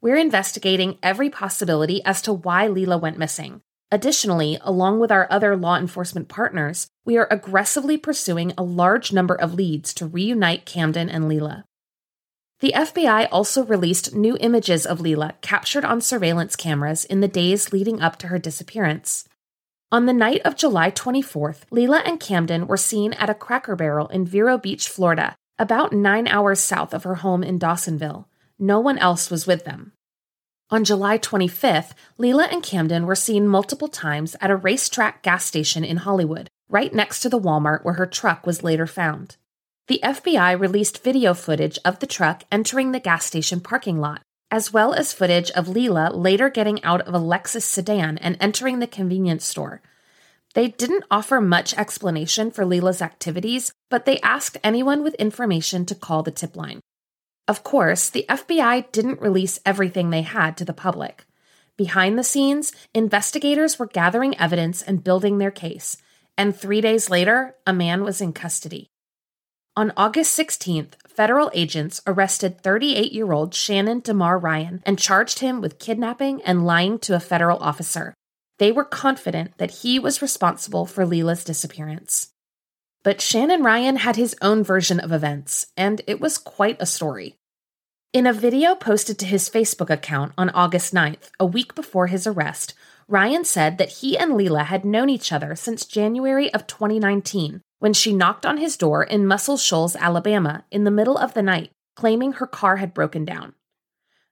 We're 0.00 0.18
investigating 0.18 0.98
every 1.02 1.30
possibility 1.30 2.00
as 2.04 2.22
to 2.22 2.32
why 2.32 2.68
Leila 2.68 2.98
went 2.98 3.18
missing. 3.18 3.60
Additionally, 3.90 4.56
along 4.60 5.00
with 5.00 5.10
our 5.10 5.26
other 5.32 5.56
law 5.56 5.76
enforcement 5.76 6.28
partners, 6.28 6.86
we 7.04 7.18
are 7.18 7.26
aggressively 7.28 7.96
pursuing 7.96 8.52
a 8.56 8.62
large 8.62 9.12
number 9.12 9.34
of 9.34 9.54
leads 9.54 9.92
to 9.94 10.06
reunite 10.06 10.64
Camden 10.64 11.10
and 11.10 11.28
Leila. 11.28 11.64
The 12.60 12.74
FBI 12.76 13.26
also 13.32 13.64
released 13.64 14.14
new 14.14 14.36
images 14.38 14.84
of 14.84 15.00
Leila 15.00 15.32
captured 15.40 15.82
on 15.82 16.02
surveillance 16.02 16.56
cameras 16.56 17.06
in 17.06 17.20
the 17.20 17.28
days 17.28 17.72
leading 17.72 18.02
up 18.02 18.16
to 18.18 18.26
her 18.26 18.38
disappearance. 18.38 19.26
On 19.90 20.04
the 20.04 20.12
night 20.12 20.42
of 20.44 20.56
July 20.56 20.90
24th, 20.90 21.62
Leila 21.70 22.02
and 22.04 22.20
Camden 22.20 22.66
were 22.66 22.76
seen 22.76 23.14
at 23.14 23.30
a 23.30 23.34
cracker 23.34 23.76
barrel 23.76 24.08
in 24.08 24.26
Vero 24.26 24.58
Beach, 24.58 24.90
Florida, 24.90 25.34
about 25.58 25.94
nine 25.94 26.28
hours 26.28 26.60
south 26.60 26.92
of 26.92 27.04
her 27.04 27.16
home 27.16 27.42
in 27.42 27.58
Dawsonville. 27.58 28.26
No 28.58 28.78
one 28.78 28.98
else 28.98 29.30
was 29.30 29.46
with 29.46 29.64
them. 29.64 29.92
On 30.68 30.84
July 30.84 31.16
25th, 31.16 31.92
Leila 32.18 32.44
and 32.44 32.62
Camden 32.62 33.06
were 33.06 33.14
seen 33.14 33.48
multiple 33.48 33.88
times 33.88 34.36
at 34.38 34.50
a 34.50 34.58
RaceTrac 34.58 35.22
gas 35.22 35.46
station 35.46 35.82
in 35.82 35.96
Hollywood, 35.96 36.50
right 36.68 36.92
next 36.92 37.20
to 37.20 37.30
the 37.30 37.40
Walmart 37.40 37.84
where 37.84 37.94
her 37.94 38.06
truck 38.06 38.46
was 38.46 38.62
later 38.62 38.86
found 38.86 39.38
the 39.88 40.00
FBI 40.02 40.58
released 40.58 41.02
video 41.02 41.34
footage 41.34 41.78
of 41.84 41.98
the 41.98 42.06
truck 42.06 42.44
entering 42.52 42.92
the 42.92 43.00
gas 43.00 43.24
station 43.24 43.60
parking 43.60 44.00
lot, 44.00 44.22
as 44.50 44.72
well 44.72 44.92
as 44.94 45.12
footage 45.12 45.50
of 45.52 45.68
Leila 45.68 46.10
later 46.14 46.48
getting 46.48 46.82
out 46.84 47.00
of 47.02 47.14
a 47.14 47.18
Lexus 47.18 47.62
sedan 47.62 48.18
and 48.18 48.36
entering 48.40 48.78
the 48.78 48.86
convenience 48.86 49.44
store. 49.44 49.82
They 50.54 50.68
didn't 50.68 51.04
offer 51.10 51.40
much 51.40 51.74
explanation 51.74 52.50
for 52.50 52.64
Leila's 52.64 53.00
activities, 53.00 53.72
but 53.88 54.04
they 54.04 54.18
asked 54.20 54.58
anyone 54.64 55.02
with 55.02 55.14
information 55.14 55.86
to 55.86 55.94
call 55.94 56.22
the 56.22 56.32
tip 56.32 56.56
line. 56.56 56.80
Of 57.46 57.62
course, 57.62 58.10
the 58.10 58.26
FBI 58.28 58.90
didn't 58.92 59.20
release 59.20 59.60
everything 59.64 60.10
they 60.10 60.22
had 60.22 60.56
to 60.56 60.64
the 60.64 60.72
public. 60.72 61.24
Behind 61.76 62.18
the 62.18 62.24
scenes, 62.24 62.72
investigators 62.94 63.78
were 63.78 63.86
gathering 63.86 64.36
evidence 64.38 64.82
and 64.82 65.02
building 65.02 65.38
their 65.38 65.50
case, 65.50 65.96
and 66.36 66.54
three 66.54 66.80
days 66.80 67.10
later, 67.10 67.54
a 67.66 67.72
man 67.72 68.04
was 68.04 68.20
in 68.20 68.32
custody. 68.32 68.90
On 69.76 69.92
August 69.96 70.36
16th, 70.36 70.94
federal 71.06 71.48
agents 71.54 72.00
arrested 72.04 72.60
38 72.60 73.12
year 73.12 73.30
old 73.30 73.54
Shannon 73.54 74.00
DeMar 74.00 74.36
Ryan 74.36 74.82
and 74.84 74.98
charged 74.98 75.38
him 75.38 75.60
with 75.60 75.78
kidnapping 75.78 76.42
and 76.42 76.66
lying 76.66 76.98
to 77.00 77.14
a 77.14 77.20
federal 77.20 77.56
officer. 77.58 78.12
They 78.58 78.72
were 78.72 78.84
confident 78.84 79.56
that 79.58 79.82
he 79.82 80.00
was 80.00 80.20
responsible 80.20 80.86
for 80.86 81.06
Leila's 81.06 81.44
disappearance. 81.44 82.32
But 83.04 83.20
Shannon 83.20 83.62
Ryan 83.62 83.96
had 83.96 84.16
his 84.16 84.34
own 84.42 84.64
version 84.64 84.98
of 84.98 85.12
events, 85.12 85.66
and 85.76 86.02
it 86.08 86.20
was 86.20 86.36
quite 86.36 86.76
a 86.80 86.84
story. 86.84 87.36
In 88.12 88.26
a 88.26 88.32
video 88.32 88.74
posted 88.74 89.20
to 89.20 89.26
his 89.26 89.48
Facebook 89.48 89.88
account 89.88 90.32
on 90.36 90.50
August 90.50 90.92
9th, 90.92 91.30
a 91.38 91.46
week 91.46 91.76
before 91.76 92.08
his 92.08 92.26
arrest, 92.26 92.74
Ryan 93.06 93.44
said 93.44 93.78
that 93.78 94.00
he 94.00 94.18
and 94.18 94.34
Leila 94.34 94.64
had 94.64 94.84
known 94.84 95.08
each 95.08 95.30
other 95.30 95.54
since 95.54 95.84
January 95.84 96.52
of 96.52 96.66
2019 96.66 97.62
when 97.80 97.92
she 97.92 98.14
knocked 98.14 98.46
on 98.46 98.58
his 98.58 98.76
door 98.76 99.02
in 99.02 99.26
Muscle 99.26 99.56
Shoals, 99.56 99.96
Alabama, 99.96 100.64
in 100.70 100.84
the 100.84 100.90
middle 100.90 101.18
of 101.18 101.34
the 101.34 101.42
night, 101.42 101.72
claiming 101.96 102.34
her 102.34 102.46
car 102.46 102.76
had 102.76 102.94
broken 102.94 103.24
down. 103.24 103.54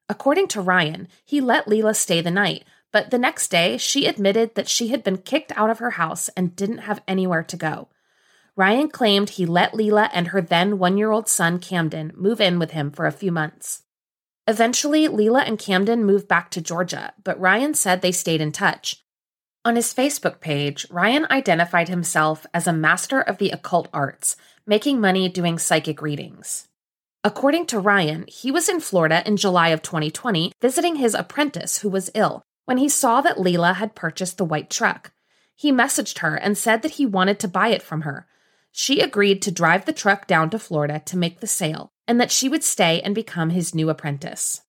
According 0.08 0.48
to 0.48 0.60
Ryan, 0.60 1.08
he 1.24 1.40
let 1.40 1.66
Leila 1.66 1.94
stay 1.94 2.20
the 2.20 2.30
night, 2.30 2.64
but 2.92 3.10
the 3.10 3.18
next 3.18 3.48
day 3.48 3.76
she 3.76 4.06
admitted 4.06 4.54
that 4.54 4.68
she 4.68 4.88
had 4.88 5.02
been 5.02 5.18
kicked 5.18 5.52
out 5.56 5.70
of 5.70 5.78
her 5.78 5.92
house 5.92 6.28
and 6.30 6.54
didn't 6.54 6.78
have 6.78 7.02
anywhere 7.08 7.42
to 7.42 7.56
go. 7.56 7.88
Ryan 8.54 8.88
claimed 8.88 9.30
he 9.30 9.46
let 9.46 9.74
Leila 9.74 10.10
and 10.12 10.28
her 10.28 10.40
then 10.40 10.78
one 10.78 10.98
year 10.98 11.10
old 11.10 11.28
son, 11.28 11.58
Camden, 11.58 12.12
move 12.16 12.40
in 12.40 12.58
with 12.58 12.72
him 12.72 12.90
for 12.90 13.06
a 13.06 13.12
few 13.12 13.32
months. 13.32 13.82
Eventually, 14.46 15.08
Leila 15.08 15.42
and 15.42 15.58
Camden 15.58 16.04
moved 16.04 16.26
back 16.26 16.50
to 16.50 16.60
Georgia, 16.60 17.12
but 17.22 17.38
Ryan 17.38 17.74
said 17.74 18.00
they 18.00 18.12
stayed 18.12 18.40
in 18.40 18.50
touch. 18.50 19.04
On 19.64 19.76
his 19.76 19.92
Facebook 19.92 20.40
page, 20.40 20.86
Ryan 20.90 21.26
identified 21.30 21.88
himself 21.88 22.46
as 22.54 22.66
a 22.66 22.72
master 22.72 23.20
of 23.20 23.38
the 23.38 23.50
occult 23.50 23.88
arts, 23.92 24.36
making 24.66 25.00
money 25.00 25.28
doing 25.28 25.58
psychic 25.58 26.00
readings. 26.00 26.68
According 27.24 27.66
to 27.66 27.80
Ryan, 27.80 28.24
he 28.28 28.50
was 28.50 28.68
in 28.68 28.80
Florida 28.80 29.22
in 29.26 29.36
July 29.36 29.68
of 29.68 29.82
2020 29.82 30.52
visiting 30.60 30.96
his 30.96 31.14
apprentice 31.14 31.78
who 31.78 31.88
was 31.88 32.10
ill 32.14 32.42
when 32.64 32.78
he 32.78 32.88
saw 32.88 33.20
that 33.20 33.40
Leila 33.40 33.74
had 33.74 33.94
purchased 33.94 34.38
the 34.38 34.44
white 34.44 34.70
truck. 34.70 35.12
He 35.56 35.72
messaged 35.72 36.18
her 36.18 36.36
and 36.36 36.56
said 36.56 36.82
that 36.82 36.92
he 36.92 37.06
wanted 37.06 37.40
to 37.40 37.48
buy 37.48 37.68
it 37.68 37.82
from 37.82 38.02
her. 38.02 38.26
She 38.70 39.00
agreed 39.00 39.42
to 39.42 39.50
drive 39.50 39.84
the 39.84 39.92
truck 39.92 40.26
down 40.26 40.50
to 40.50 40.58
Florida 40.58 41.02
to 41.06 41.16
make 41.16 41.40
the 41.40 41.46
sale 41.48 41.90
and 42.06 42.20
that 42.20 42.30
she 42.30 42.48
would 42.48 42.62
stay 42.62 43.00
and 43.00 43.14
become 43.14 43.50
his 43.50 43.74
new 43.74 43.90
apprentice. 43.90 44.62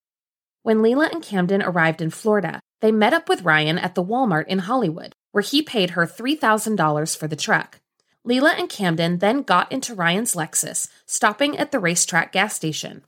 When 0.63 0.81
Leila 0.81 1.10
and 1.13 1.24
Camden 1.24 1.62
arrived 1.62 2.01
in 2.01 2.10
Florida, 2.10 2.60
they 2.82 2.92
met 2.92 3.14
up 3.14 3.28
with 3.28 3.44
Ryan 3.44 3.78
at 3.78 3.96
the 3.96 4.04
Walmart 4.04 4.48
in 4.48 4.60
Hollywood, 4.60 5.14
where 5.32 5.42
he 5.42 5.62
paid 5.62 5.92
her 5.92 6.06
$3,000 6.06 7.18
for 7.18 7.28
the 7.28 7.36
truck. 7.36 7.80
Leila 8.24 8.54
and 8.58 8.70
Camden 8.70 9.20
then 9.20 9.44
got 9.44 9.72
into 9.72 9.96
Ryan's 9.96 10.36
Lexus, 10.36 10.90
stopping 11.06 11.58
at 11.58 11.72
the 11.72 11.80
RaceTrac 11.80 12.32
gas 12.32 12.56
station. 12.56 13.04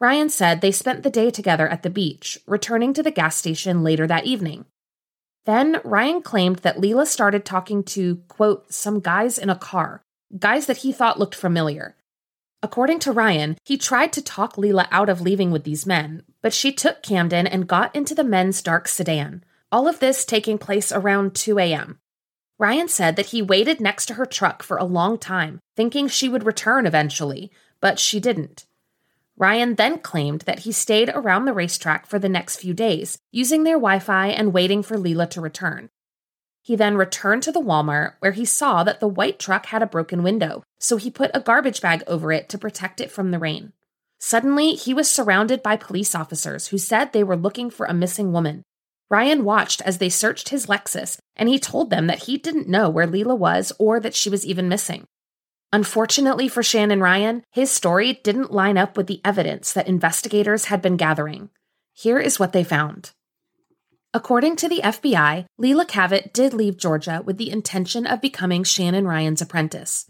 Ryan 0.00 0.30
said 0.30 0.60
they 0.60 0.72
spent 0.72 1.02
the 1.02 1.10
day 1.10 1.30
together 1.30 1.68
at 1.68 1.82
the 1.82 1.90
beach, 1.90 2.38
returning 2.46 2.94
to 2.94 3.02
the 3.02 3.10
gas 3.10 3.36
station 3.36 3.82
later 3.82 4.06
that 4.06 4.26
evening. 4.26 4.64
Then 5.44 5.80
Ryan 5.84 6.22
claimed 6.22 6.60
that 6.60 6.80
Leila 6.80 7.06
started 7.06 7.44
talking 7.44 7.82
to, 7.84 8.16
quote, 8.28 8.72
some 8.72 9.00
guys 9.00 9.38
in 9.38 9.50
a 9.50 9.56
car, 9.56 10.02
guys 10.38 10.66
that 10.66 10.78
he 10.78 10.92
thought 10.92 11.18
looked 11.18 11.34
familiar. 11.34 11.96
According 12.62 12.98
to 13.00 13.12
Ryan, 13.12 13.56
he 13.64 13.78
tried 13.78 14.12
to 14.12 14.22
talk 14.22 14.58
Leila 14.58 14.86
out 14.90 15.08
of 15.08 15.20
leaving 15.20 15.50
with 15.50 15.64
these 15.64 15.86
men, 15.86 16.22
but 16.42 16.54
she 16.54 16.72
took 16.72 17.02
Camden 17.02 17.46
and 17.46 17.68
got 17.68 17.94
into 17.94 18.14
the 18.14 18.24
men's 18.24 18.62
dark 18.62 18.88
sedan. 18.88 19.44
All 19.72 19.86
of 19.86 20.00
this 20.00 20.24
taking 20.24 20.58
place 20.58 20.90
around 20.90 21.34
2 21.34 21.58
a.m. 21.58 21.98
Ryan 22.58 22.88
said 22.88 23.16
that 23.16 23.26
he 23.26 23.40
waited 23.40 23.80
next 23.80 24.06
to 24.06 24.14
her 24.14 24.26
truck 24.26 24.62
for 24.62 24.76
a 24.76 24.84
long 24.84 25.16
time, 25.16 25.60
thinking 25.76 26.08
she 26.08 26.28
would 26.28 26.44
return 26.44 26.86
eventually, 26.86 27.50
but 27.80 27.98
she 27.98 28.20
didn't. 28.20 28.66
Ryan 29.36 29.76
then 29.76 29.98
claimed 29.98 30.42
that 30.42 30.60
he 30.60 30.72
stayed 30.72 31.08
around 31.14 31.46
the 31.46 31.54
RaceTrac 31.54 32.04
for 32.04 32.18
the 32.18 32.28
next 32.28 32.56
few 32.56 32.74
days, 32.74 33.18
using 33.32 33.64
their 33.64 33.76
Wi 33.76 33.98
Fi 33.98 34.26
and 34.26 34.52
waiting 34.52 34.82
for 34.82 34.98
Leila 34.98 35.26
to 35.28 35.40
return. 35.40 35.88
He 36.60 36.76
then 36.76 36.96
returned 36.96 37.42
to 37.44 37.52
the 37.52 37.62
Walmart 37.62 38.16
where 38.18 38.32
he 38.32 38.44
saw 38.44 38.84
that 38.84 39.00
the 39.00 39.08
white 39.08 39.38
truck 39.38 39.66
had 39.66 39.82
a 39.82 39.86
broken 39.86 40.22
window, 40.22 40.62
so 40.78 40.98
he 40.98 41.10
put 41.10 41.30
a 41.32 41.40
garbage 41.40 41.80
bag 41.80 42.02
over 42.06 42.30
it 42.32 42.50
to 42.50 42.58
protect 42.58 43.00
it 43.00 43.10
from 43.10 43.30
the 43.30 43.38
rain. 43.38 43.72
Suddenly, 44.20 44.72
he 44.72 44.92
was 44.92 45.10
surrounded 45.10 45.62
by 45.62 45.76
police 45.76 46.14
officers 46.14 46.68
who 46.68 46.78
said 46.78 47.12
they 47.12 47.24
were 47.24 47.36
looking 47.36 47.70
for 47.70 47.86
a 47.86 47.94
missing 47.94 48.32
woman. 48.32 48.62
Ryan 49.10 49.44
watched 49.44 49.80
as 49.80 49.98
they 49.98 50.10
searched 50.10 50.50
his 50.50 50.66
Lexus, 50.66 51.18
and 51.34 51.48
he 51.48 51.58
told 51.58 51.90
them 51.90 52.06
that 52.06 52.24
he 52.24 52.36
didn't 52.36 52.68
know 52.68 52.88
where 52.88 53.06
Leila 53.06 53.34
was 53.34 53.72
or 53.78 53.98
that 53.98 54.14
she 54.14 54.30
was 54.30 54.46
even 54.46 54.68
missing. 54.68 55.04
Unfortunately 55.72 56.48
for 56.48 56.62
Shannon 56.62 57.00
Ryan, 57.00 57.42
his 57.50 57.70
story 57.70 58.20
didn't 58.22 58.52
line 58.52 58.76
up 58.76 58.96
with 58.96 59.06
the 59.06 59.20
evidence 59.24 59.72
that 59.72 59.88
investigators 59.88 60.66
had 60.66 60.82
been 60.82 60.96
gathering. 60.96 61.48
Here 61.92 62.18
is 62.18 62.38
what 62.38 62.52
they 62.52 62.62
found. 62.62 63.12
According 64.12 64.56
to 64.56 64.68
the 64.68 64.80
FBI, 64.82 65.46
Leila 65.56 65.86
Cavett 65.86 66.32
did 66.32 66.52
leave 66.52 66.76
Georgia 66.76 67.22
with 67.24 67.38
the 67.38 67.50
intention 67.50 68.06
of 68.06 68.20
becoming 68.20 68.64
Shannon 68.64 69.06
Ryan's 69.06 69.40
apprentice. 69.40 70.09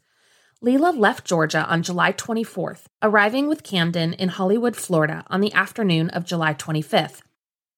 Leila 0.63 0.91
left 0.91 1.25
Georgia 1.25 1.65
on 1.71 1.83
July 1.83 2.13
24th, 2.13 2.83
arriving 3.03 3.49
with 3.49 3.63
Camden 3.63 4.13
in 4.13 4.29
Hollywood, 4.29 4.77
Florida 4.77 5.25
on 5.29 5.41
the 5.41 5.55
afternoon 5.55 6.11
of 6.11 6.27
July 6.27 6.53
25th. 6.53 7.23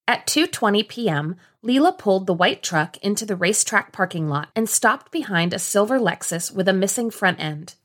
At 0.09 0.27
2:20 0.27 0.89
p.m., 0.89 1.37
Leila 1.63 1.93
pulled 1.93 2.27
the 2.27 2.35
white 2.35 2.61
truck 2.61 2.97
into 2.97 3.25
the 3.25 3.37
RaceTrac 3.37 3.93
parking 3.93 4.29
lot 4.29 4.49
and 4.57 4.69
stopped 4.69 5.13
behind 5.13 5.55
a 5.55 5.61
silver 5.61 6.01
Lexus 6.01 6.53
with 6.53 6.67
a 6.67 6.73
missing 6.73 7.09
front 7.13 7.39
end. 7.39 7.77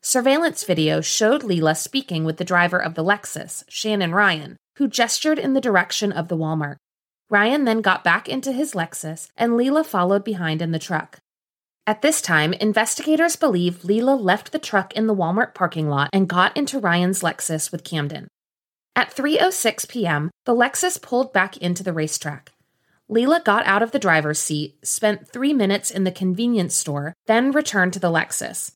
Surveillance 0.00 0.62
video 0.62 1.00
showed 1.00 1.42
Leila 1.42 1.74
speaking 1.74 2.22
with 2.22 2.36
the 2.36 2.44
driver 2.44 2.80
of 2.80 2.94
the 2.94 3.02
Lexus, 3.02 3.64
Shannon 3.66 4.14
Ryan, 4.14 4.56
who 4.76 4.86
gestured 4.86 5.40
in 5.40 5.54
the 5.54 5.60
direction 5.60 6.12
of 6.12 6.28
the 6.28 6.36
Walmart. 6.36 6.76
Ryan 7.28 7.64
then 7.64 7.80
got 7.80 8.04
back 8.04 8.28
into 8.28 8.52
his 8.52 8.74
Lexus 8.74 9.26
and 9.36 9.56
Leila 9.56 9.82
followed 9.82 10.22
behind 10.22 10.62
in 10.62 10.70
the 10.70 10.78
truck. 10.78 11.18
At 11.88 12.02
this 12.02 12.20
time, 12.20 12.52
investigators 12.52 13.36
believe 13.36 13.84
Leila 13.84 14.16
left 14.16 14.50
the 14.50 14.58
truck 14.58 14.92
in 14.94 15.06
the 15.06 15.14
Walmart 15.14 15.54
parking 15.54 15.88
lot 15.88 16.10
and 16.12 16.28
got 16.28 16.56
into 16.56 16.80
Ryan's 16.80 17.22
Lexus 17.22 17.70
with 17.70 17.84
Camden. 17.84 18.26
At 18.96 19.14
3:06 19.14 19.88
p.m., 19.88 20.30
the 20.46 20.54
Lexus 20.54 21.00
pulled 21.00 21.32
back 21.32 21.56
into 21.58 21.84
the 21.84 21.92
RaceTrac. 21.92 22.48
Leila 23.08 23.40
got 23.44 23.64
out 23.66 23.84
of 23.84 23.92
the 23.92 24.00
driver's 24.00 24.40
seat, 24.40 24.84
spent 24.84 25.28
3 25.28 25.52
minutes 25.52 25.92
in 25.92 26.02
the 26.02 26.10
convenience 26.10 26.74
store, 26.74 27.14
then 27.26 27.52
returned 27.52 27.92
to 27.92 28.00
the 28.00 28.10
Lexus. 28.10 28.72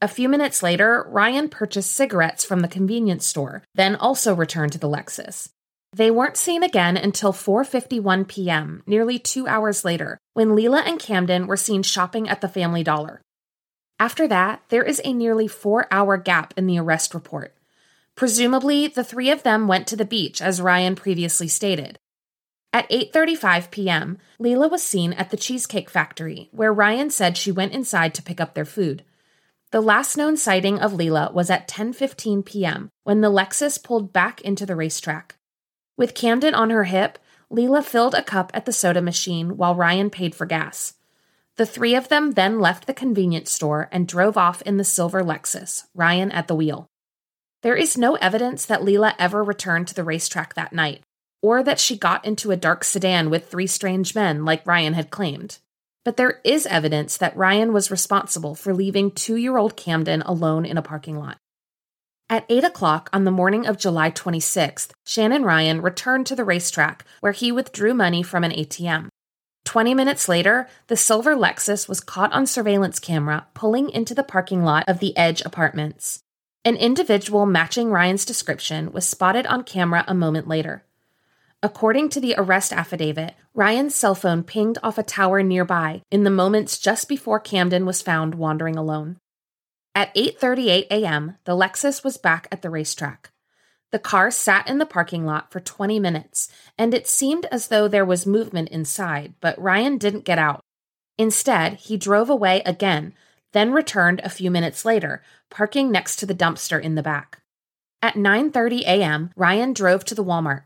A 0.00 0.06
few 0.06 0.28
minutes 0.28 0.62
later, 0.62 1.04
Ryan 1.08 1.48
purchased 1.48 1.92
cigarettes 1.92 2.44
from 2.44 2.60
the 2.60 2.68
convenience 2.68 3.26
store, 3.26 3.64
then 3.74 3.96
also 3.96 4.36
returned 4.36 4.70
to 4.72 4.78
the 4.78 4.88
Lexus. 4.88 5.48
They 5.94 6.10
weren't 6.10 6.38
seen 6.38 6.62
again 6.62 6.96
until 6.96 7.32
4:51 7.34 8.26
p.m., 8.26 8.82
nearly 8.86 9.18
2 9.18 9.46
hours 9.46 9.84
later, 9.84 10.18
when 10.32 10.54
Leila 10.54 10.80
and 10.86 10.98
Camden 10.98 11.46
were 11.46 11.56
seen 11.56 11.82
shopping 11.82 12.30
at 12.30 12.40
the 12.40 12.48
Family 12.48 12.82
Dollar. 12.82 13.20
After 13.98 14.26
that, 14.26 14.62
there 14.70 14.82
is 14.82 15.02
a 15.04 15.12
nearly 15.12 15.46
4-hour 15.46 16.16
gap 16.16 16.54
in 16.56 16.66
the 16.66 16.78
arrest 16.78 17.12
report. 17.12 17.54
Presumably, 18.16 18.88
the 18.88 19.04
three 19.04 19.30
of 19.30 19.42
them 19.42 19.68
went 19.68 19.86
to 19.88 19.96
the 19.96 20.06
beach, 20.06 20.40
as 20.40 20.62
Ryan 20.62 20.94
previously 20.94 21.46
stated. 21.46 21.98
At 22.72 22.88
8:35 22.88 23.70
p.m., 23.70 24.18
Leila 24.38 24.68
was 24.68 24.82
seen 24.82 25.12
at 25.12 25.30
the 25.30 25.36
Cheesecake 25.36 25.90
Factory, 25.90 26.48
where 26.52 26.72
Ryan 26.72 27.10
said 27.10 27.36
she 27.36 27.52
went 27.52 27.74
inside 27.74 28.14
to 28.14 28.22
pick 28.22 28.40
up 28.40 28.54
their 28.54 28.64
food. 28.64 29.04
The 29.72 29.82
last 29.82 30.16
known 30.16 30.38
sighting 30.38 30.78
of 30.78 30.94
Leila 30.94 31.32
was 31.34 31.50
at 31.50 31.68
10:15 31.68 32.46
p.m. 32.46 32.88
when 33.04 33.20
the 33.20 33.30
Lexus 33.30 33.82
pulled 33.82 34.10
back 34.10 34.40
into 34.40 34.64
the 34.64 34.72
RaceTrac. 34.72 35.32
With 35.96 36.14
Camden 36.14 36.54
on 36.54 36.70
her 36.70 36.84
hip, 36.84 37.18
Leila 37.50 37.82
filled 37.82 38.14
a 38.14 38.22
cup 38.22 38.50
at 38.54 38.64
the 38.64 38.72
soda 38.72 39.02
machine 39.02 39.56
while 39.56 39.74
Ryan 39.74 40.08
paid 40.10 40.34
for 40.34 40.46
gas. 40.46 40.94
The 41.56 41.66
three 41.66 41.94
of 41.94 42.08
them 42.08 42.32
then 42.32 42.60
left 42.60 42.86
the 42.86 42.94
convenience 42.94 43.52
store 43.52 43.88
and 43.92 44.08
drove 44.08 44.38
off 44.38 44.62
in 44.62 44.78
the 44.78 44.84
silver 44.84 45.22
Lexus, 45.22 45.84
Ryan 45.94 46.32
at 46.32 46.48
the 46.48 46.54
wheel. 46.54 46.88
There 47.62 47.76
is 47.76 47.98
no 47.98 48.14
evidence 48.16 48.64
that 48.66 48.82
Leila 48.82 49.14
ever 49.18 49.44
returned 49.44 49.86
to 49.88 49.94
the 49.94 50.02
RaceTrac 50.02 50.54
that 50.54 50.72
night, 50.72 51.02
or 51.42 51.62
that 51.62 51.78
she 51.78 51.96
got 51.96 52.24
into 52.24 52.50
a 52.50 52.56
dark 52.56 52.84
sedan 52.84 53.28
with 53.28 53.50
three 53.50 53.66
strange 53.66 54.14
men 54.14 54.44
like 54.44 54.66
Ryan 54.66 54.94
had 54.94 55.10
claimed. 55.10 55.58
But 56.04 56.16
there 56.16 56.40
is 56.42 56.66
evidence 56.66 57.18
that 57.18 57.36
Ryan 57.36 57.72
was 57.72 57.90
responsible 57.90 58.54
for 58.54 58.74
leaving 58.74 59.10
two 59.10 59.36
year 59.36 59.58
old 59.58 59.76
Camden 59.76 60.22
alone 60.22 60.64
in 60.64 60.78
a 60.78 60.82
parking 60.82 61.18
lot. 61.18 61.36
At 62.32 62.46
8 62.48 62.64
o'clock 62.64 63.10
on 63.12 63.24
the 63.24 63.30
morning 63.30 63.66
of 63.66 63.76
July 63.76 64.10
26th, 64.10 64.92
Shannon 65.04 65.42
Ryan 65.42 65.82
returned 65.82 66.26
to 66.28 66.34
the 66.34 66.44
RaceTrac 66.44 67.02
where 67.20 67.32
he 67.32 67.52
withdrew 67.52 67.92
money 67.92 68.22
from 68.22 68.42
an 68.42 68.52
ATM. 68.52 69.08
20 69.66 69.92
minutes 69.92 70.30
later, 70.30 70.66
the 70.86 70.96
silver 70.96 71.36
Lexus 71.36 71.90
was 71.90 72.00
caught 72.00 72.32
on 72.32 72.46
surveillance 72.46 72.98
camera 72.98 73.48
pulling 73.52 73.90
into 73.90 74.14
the 74.14 74.22
parking 74.22 74.64
lot 74.64 74.84
of 74.88 74.98
the 74.98 75.14
Edge 75.14 75.42
Apartments. 75.42 76.20
An 76.64 76.76
individual 76.76 77.44
matching 77.44 77.90
Ryan's 77.90 78.24
description 78.24 78.92
was 78.92 79.06
spotted 79.06 79.46
on 79.46 79.62
camera 79.62 80.02
a 80.08 80.14
moment 80.14 80.48
later. 80.48 80.86
According 81.62 82.08
to 82.08 82.20
the 82.20 82.34
arrest 82.38 82.72
affidavit, 82.72 83.34
Ryan's 83.52 83.94
cell 83.94 84.14
phone 84.14 84.42
pinged 84.42 84.78
off 84.82 84.96
a 84.96 85.02
tower 85.02 85.42
nearby 85.42 86.00
in 86.10 86.24
the 86.24 86.30
moments 86.30 86.78
just 86.78 87.10
before 87.10 87.40
Camden 87.40 87.84
was 87.84 88.00
found 88.00 88.36
wandering 88.36 88.76
alone. 88.76 89.18
At 89.94 90.14
8:38 90.14 90.86
a.m., 90.90 91.36
the 91.44 91.52
Lexus 91.52 92.02
was 92.02 92.16
back 92.16 92.48
at 92.50 92.62
the 92.62 92.68
RaceTrac. 92.68 93.26
The 93.90 93.98
car 93.98 94.30
sat 94.30 94.66
in 94.66 94.78
the 94.78 94.86
parking 94.86 95.26
lot 95.26 95.52
for 95.52 95.60
20 95.60 96.00
minutes, 96.00 96.48
and 96.78 96.94
it 96.94 97.06
seemed 97.06 97.44
as 97.52 97.68
though 97.68 97.88
there 97.88 98.06
was 98.06 98.24
movement 98.24 98.70
inside, 98.70 99.34
but 99.42 99.60
Ryan 99.60 99.98
didn't 99.98 100.24
get 100.24 100.38
out. 100.38 100.64
Instead, 101.18 101.74
he 101.74 101.98
drove 101.98 102.30
away 102.30 102.62
again, 102.64 103.12
then 103.52 103.72
returned 103.72 104.22
a 104.24 104.30
few 104.30 104.50
minutes 104.50 104.86
later, 104.86 105.22
parking 105.50 105.92
next 105.92 106.16
to 106.16 106.26
the 106.26 106.34
dumpster 106.34 106.80
in 106.80 106.94
the 106.94 107.02
back. 107.02 107.42
At 108.00 108.14
9:30 108.14 108.80
a.m., 108.80 109.30
Ryan 109.36 109.74
drove 109.74 110.06
to 110.06 110.14
the 110.14 110.24
Walmart. 110.24 110.62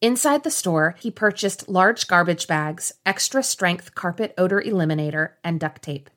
Inside 0.00 0.42
the 0.42 0.50
store, 0.50 0.96
he 0.98 1.12
purchased 1.12 1.68
large 1.68 2.08
garbage 2.08 2.48
bags, 2.48 2.92
extra 3.06 3.44
strength 3.44 3.94
carpet 3.94 4.34
odor 4.36 4.60
eliminator, 4.60 5.34
and 5.44 5.60
duct 5.60 5.80
tape. 5.80 6.10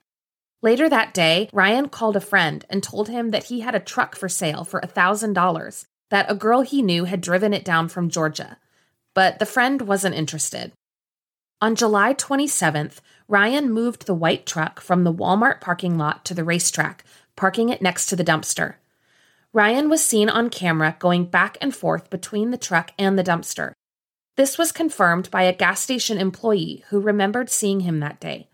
Later 0.61 0.89
that 0.89 1.13
day, 1.13 1.49
Ryan 1.53 1.89
called 1.89 2.15
a 2.15 2.21
friend 2.21 2.65
and 2.69 2.81
told 2.81 3.09
him 3.09 3.31
that 3.31 3.45
he 3.45 3.59
had 3.59 3.75
a 3.75 3.79
truck 3.79 4.15
for 4.15 4.27
sale 4.27 4.63
for 4.63 4.81
$1,000, 4.81 5.85
that 6.09 6.31
a 6.31 6.35
girl 6.35 6.61
he 6.61 6.81
knew 6.81 7.05
had 7.05 7.21
driven 7.21 7.53
it 7.53 7.63
down 7.63 7.89
from 7.89 8.09
Georgia. 8.09 8.57
But 9.13 9.39
the 9.39 9.45
friend 9.45 9.81
wasn't 9.83 10.15
interested. 10.15 10.71
On 11.61 11.75
July 11.75 12.13
27th, 12.13 12.97
Ryan 13.27 13.71
moved 13.71 14.05
the 14.05 14.13
white 14.13 14.45
truck 14.45 14.79
from 14.79 15.03
the 15.03 15.13
Walmart 15.13 15.59
parking 15.59 15.97
lot 15.97 16.23
to 16.25 16.33
the 16.33 16.43
RaceTrac, 16.43 16.99
parking 17.35 17.69
it 17.69 17.81
next 17.81 18.07
to 18.07 18.15
the 18.15 18.23
dumpster. 18.23 18.75
Ryan 19.53 19.89
was 19.89 20.03
seen 20.05 20.29
on 20.29 20.49
camera 20.49 20.95
going 20.99 21.25
back 21.25 21.57
and 21.61 21.75
forth 21.75 22.09
between 22.09 22.51
the 22.51 22.57
truck 22.57 22.91
and 22.97 23.17
the 23.17 23.23
dumpster. 23.23 23.73
This 24.35 24.57
was 24.57 24.71
confirmed 24.71 25.31
by 25.31 25.43
a 25.43 25.53
gas 25.53 25.81
station 25.81 26.19
employee 26.19 26.83
who 26.89 26.99
remembered 26.99 27.49
seeing 27.49 27.79
him 27.81 27.99
that 28.01 28.19
day. 28.19 28.49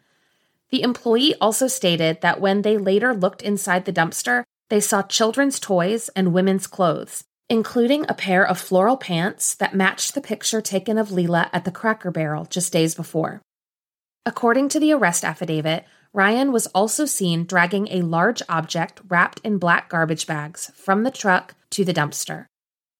The 0.73 0.81
employee 0.81 1.35
also 1.39 1.67
stated 1.67 2.21
that 2.21 2.41
when 2.41 2.63
they 2.63 2.79
later 2.79 3.13
looked 3.13 3.43
inside 3.43 3.85
the 3.85 3.93
dumpster, 3.93 4.41
they 4.71 4.79
saw 4.79 5.03
children's 5.03 5.59
toys 5.59 6.09
and 6.15 6.33
women's 6.33 6.65
clothes, 6.65 7.25
including 7.47 8.07
a 8.09 8.15
pair 8.15 8.43
of 8.43 8.57
floral 8.57 8.97
pants 8.97 9.53
that 9.53 9.75
matched 9.75 10.15
the 10.15 10.19
picture 10.19 10.61
taken 10.61 10.97
of 10.97 11.11
Leila 11.11 11.47
at 11.53 11.63
the 11.63 11.71
Cracker 11.71 12.09
Barrel 12.09 12.45
just 12.45 12.73
days 12.73 12.95
before. 12.95 13.39
According 14.25 14.69
to 14.69 14.79
the 14.79 14.91
arrest 14.93 15.23
affidavit, 15.23 15.85
Ryan 16.11 16.51
was 16.51 16.65
also 16.73 17.05
seen 17.05 17.45
dragging 17.45 17.87
a 17.91 18.01
large 18.01 18.41
object 18.49 18.99
wrapped 19.07 19.41
in 19.43 19.59
black 19.59 19.89
garbage 19.89 20.25
bags 20.25 20.71
from 20.73 21.03
the 21.03 21.11
truck 21.11 21.53
to 21.69 21.85
the 21.85 21.93
dumpster. 21.93 22.47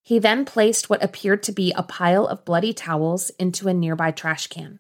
He 0.03 0.20
then 0.20 0.46
placed 0.46 0.92
what 0.92 1.03
appeared 1.03 1.42
to 1.42 1.51
be 1.51 1.74
a 1.75 1.82
pile 1.82 2.27
of 2.27 2.46
bloody 2.46 2.72
towels 2.72 3.32
into 3.39 3.68
a 3.68 3.74
nearby 3.74 4.12
trash 4.12 4.46
can. 4.46 4.77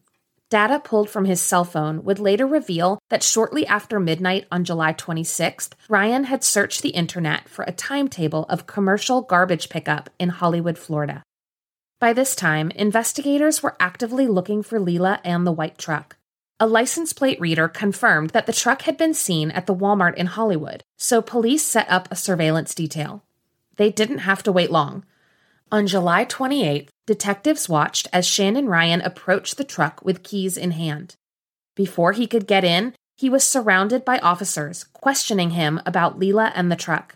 Data 0.53 0.79
pulled 0.79 1.09
from 1.09 1.25
his 1.25 1.41
cell 1.41 1.63
phone 1.63 2.03
would 2.03 2.19
later 2.19 2.45
reveal 2.45 2.99
that 3.09 3.23
shortly 3.23 3.65
after 3.65 3.99
midnight 3.99 4.45
on 4.51 4.63
July 4.63 4.93
26th, 4.93 5.71
Ryan 5.89 6.25
had 6.25 6.43
searched 6.43 6.83
the 6.83 6.89
internet 6.89 7.49
for 7.49 7.65
a 7.65 7.71
timetable 7.71 8.43
of 8.49 8.67
commercial 8.67 9.23
garbage 9.23 9.67
pickup 9.67 10.11
in 10.19 10.29
Hollywood, 10.29 10.77
Florida. 10.77 11.23
By 11.99 12.13
this 12.13 12.35
time, 12.35 12.69
investigators 12.69 13.63
were 13.63 13.75
actively 13.79 14.27
looking 14.27 14.61
for 14.61 14.79
Leila 14.79 15.21
and 15.25 15.47
the 15.47 15.51
white 15.51 15.79
truck. 15.79 16.17
A 16.59 16.67
license 16.67 17.13
plate 17.13 17.41
reader 17.41 17.67
confirmed 17.67 18.29
that 18.29 18.45
the 18.45 18.53
truck 18.53 18.83
had 18.83 18.95
been 18.95 19.15
seen 19.15 19.49
at 19.49 19.65
the 19.65 19.73
Walmart 19.73 20.13
in 20.13 20.27
Hollywood, 20.27 20.83
so 20.99 21.23
police 21.23 21.65
set 21.65 21.89
up 21.89 22.07
a 22.11 22.15
surveillance 22.15 22.75
detail. 22.75 23.23
They 23.77 23.89
didn't 23.89 24.19
have 24.19 24.43
to 24.43 24.51
wait 24.51 24.69
long. 24.69 25.03
On 25.73 25.87
July 25.87 26.23
28th, 26.23 26.89
detectives 27.07 27.67
watched 27.67 28.07
as 28.13 28.27
Shannon 28.27 28.67
Ryan 28.67 29.01
approached 29.01 29.57
the 29.57 29.63
truck 29.63 30.05
with 30.05 30.21
keys 30.21 30.55
in 30.55 30.69
hand. 30.69 31.15
Before 31.75 32.11
he 32.11 32.27
could 32.27 32.45
get 32.45 32.63
in, 32.63 32.93
he 33.17 33.27
was 33.27 33.43
surrounded 33.43 34.05
by 34.05 34.19
officers 34.19 34.83
questioning 34.83 35.49
him 35.49 35.81
about 35.83 36.19
Leila 36.19 36.51
and 36.53 36.71
the 36.71 36.75
truck. 36.75 37.15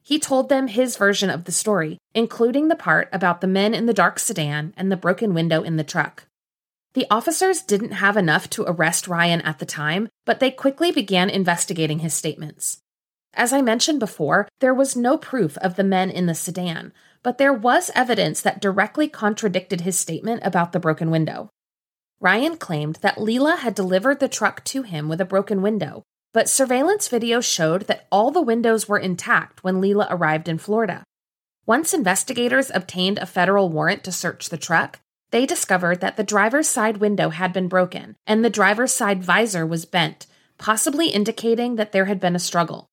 He 0.00 0.20
told 0.20 0.48
them 0.48 0.68
his 0.68 0.96
version 0.96 1.28
of 1.28 1.42
the 1.42 1.50
story, 1.50 1.98
including 2.14 2.68
the 2.68 2.76
part 2.76 3.08
about 3.12 3.40
the 3.40 3.48
men 3.48 3.74
in 3.74 3.86
the 3.86 3.92
dark 3.92 4.20
sedan 4.20 4.74
and 4.76 4.92
the 4.92 4.96
broken 4.96 5.34
window 5.34 5.64
in 5.64 5.76
the 5.76 5.82
truck. 5.82 6.26
The 6.94 7.08
officers 7.10 7.62
didn't 7.62 7.94
have 7.94 8.16
enough 8.16 8.48
to 8.50 8.62
arrest 8.62 9.08
Ryan 9.08 9.40
at 9.40 9.58
the 9.58 9.66
time, 9.66 10.08
but 10.24 10.38
they 10.38 10.52
quickly 10.52 10.92
began 10.92 11.28
investigating 11.28 11.98
his 11.98 12.14
statements. 12.14 12.78
As 13.34 13.52
I 13.52 13.60
mentioned 13.60 13.98
before, 13.98 14.48
there 14.60 14.74
was 14.74 14.96
no 14.96 15.18
proof 15.18 15.58
of 15.58 15.74
the 15.74 15.84
men 15.84 16.10
in 16.10 16.26
the 16.26 16.34
sedan, 16.34 16.92
but 17.22 17.38
there 17.38 17.52
was 17.52 17.90
evidence 17.94 18.40
that 18.40 18.60
directly 18.60 19.08
contradicted 19.08 19.82
his 19.82 19.98
statement 19.98 20.40
about 20.44 20.72
the 20.72 20.80
broken 20.80 21.10
window. 21.10 21.50
Ryan 22.20 22.56
claimed 22.56 22.96
that 22.96 23.20
Leila 23.20 23.56
had 23.56 23.74
delivered 23.74 24.20
the 24.20 24.28
truck 24.28 24.64
to 24.64 24.82
him 24.82 25.08
with 25.08 25.20
a 25.20 25.24
broken 25.24 25.62
window, 25.62 26.02
but 26.32 26.48
surveillance 26.48 27.08
video 27.08 27.40
showed 27.40 27.82
that 27.82 28.06
all 28.10 28.30
the 28.30 28.42
windows 28.42 28.88
were 28.88 28.98
intact 28.98 29.62
when 29.62 29.80
Leila 29.80 30.08
arrived 30.10 30.48
in 30.48 30.58
Florida. 30.58 31.04
Once 31.64 31.92
investigators 31.92 32.70
obtained 32.74 33.18
a 33.18 33.26
federal 33.26 33.68
warrant 33.68 34.02
to 34.04 34.10
search 34.12 34.48
the 34.48 34.56
truck, 34.56 35.00
they 35.30 35.44
discovered 35.44 36.00
that 36.00 36.16
the 36.16 36.24
driver's 36.24 36.66
side 36.66 36.96
window 36.96 37.28
had 37.28 37.52
been 37.52 37.68
broken 37.68 38.16
and 38.26 38.44
the 38.44 38.50
driver's 38.50 38.92
side 38.92 39.22
visor 39.22 39.66
was 39.66 39.84
bent, 39.84 40.26
possibly 40.56 41.08
indicating 41.08 41.76
that 41.76 41.92
there 41.92 42.06
had 42.06 42.18
been 42.18 42.34
a 42.34 42.40
struggle. 42.40 42.86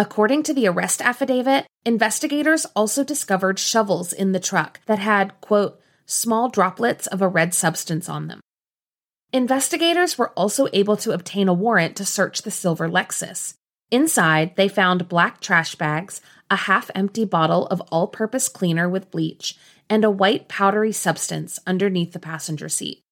According 0.00 0.44
to 0.44 0.54
the 0.54 0.66
arrest 0.66 1.02
affidavit, 1.02 1.66
investigators 1.84 2.64
also 2.74 3.04
discovered 3.04 3.58
shovels 3.58 4.14
in 4.14 4.32
the 4.32 4.40
truck 4.40 4.80
that 4.86 4.98
had, 4.98 5.38
quote, 5.42 5.78
small 6.06 6.48
droplets 6.48 7.06
of 7.06 7.20
a 7.20 7.28
red 7.28 7.52
substance 7.52 8.08
on 8.08 8.26
them. 8.26 8.40
Investigators 9.30 10.16
were 10.16 10.30
also 10.30 10.68
able 10.72 10.96
to 10.96 11.10
obtain 11.10 11.48
a 11.48 11.52
warrant 11.52 11.96
to 11.96 12.06
search 12.06 12.40
the 12.40 12.50
silver 12.50 12.88
Lexus. 12.88 13.52
Inside, 13.90 14.56
they 14.56 14.68
found 14.68 15.06
black 15.06 15.38
trash 15.38 15.74
bags, 15.74 16.22
a 16.50 16.56
half 16.56 16.90
empty 16.94 17.26
bottle 17.26 17.66
of 17.66 17.82
all 17.92 18.06
purpose 18.06 18.48
cleaner 18.48 18.88
with 18.88 19.10
bleach, 19.10 19.58
and 19.90 20.02
a 20.02 20.10
white 20.10 20.48
powdery 20.48 20.92
substance 20.92 21.58
underneath 21.66 22.14
the 22.14 22.18
passenger 22.18 22.70
seat. 22.70 23.02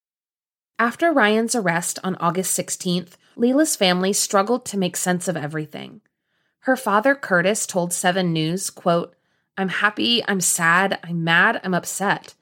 After 0.79 1.13
Ryan's 1.13 1.55
arrest 1.55 1.99
on 2.03 2.15
August 2.15 2.59
16th, 2.59 3.19
Leila's 3.37 3.77
family 3.77 4.15
struggled 4.15 4.65
to 4.65 4.79
make 4.79 4.97
sense 4.97 5.29
of 5.29 5.37
everything. 5.37 6.01
Her 6.69 6.77
father, 6.77 7.15
Curtis, 7.15 7.67
told 7.67 7.95
7 7.95 8.31
News, 8.31 8.69
quote, 8.69 9.15
I'm 9.57 9.71
happy, 9.71 10.23
I'm 10.29 10.43
sad, 10.43 10.99
I'm 11.03 11.25
mad, 11.25 11.63
I'm 11.65 11.73
upset. 11.73 12.35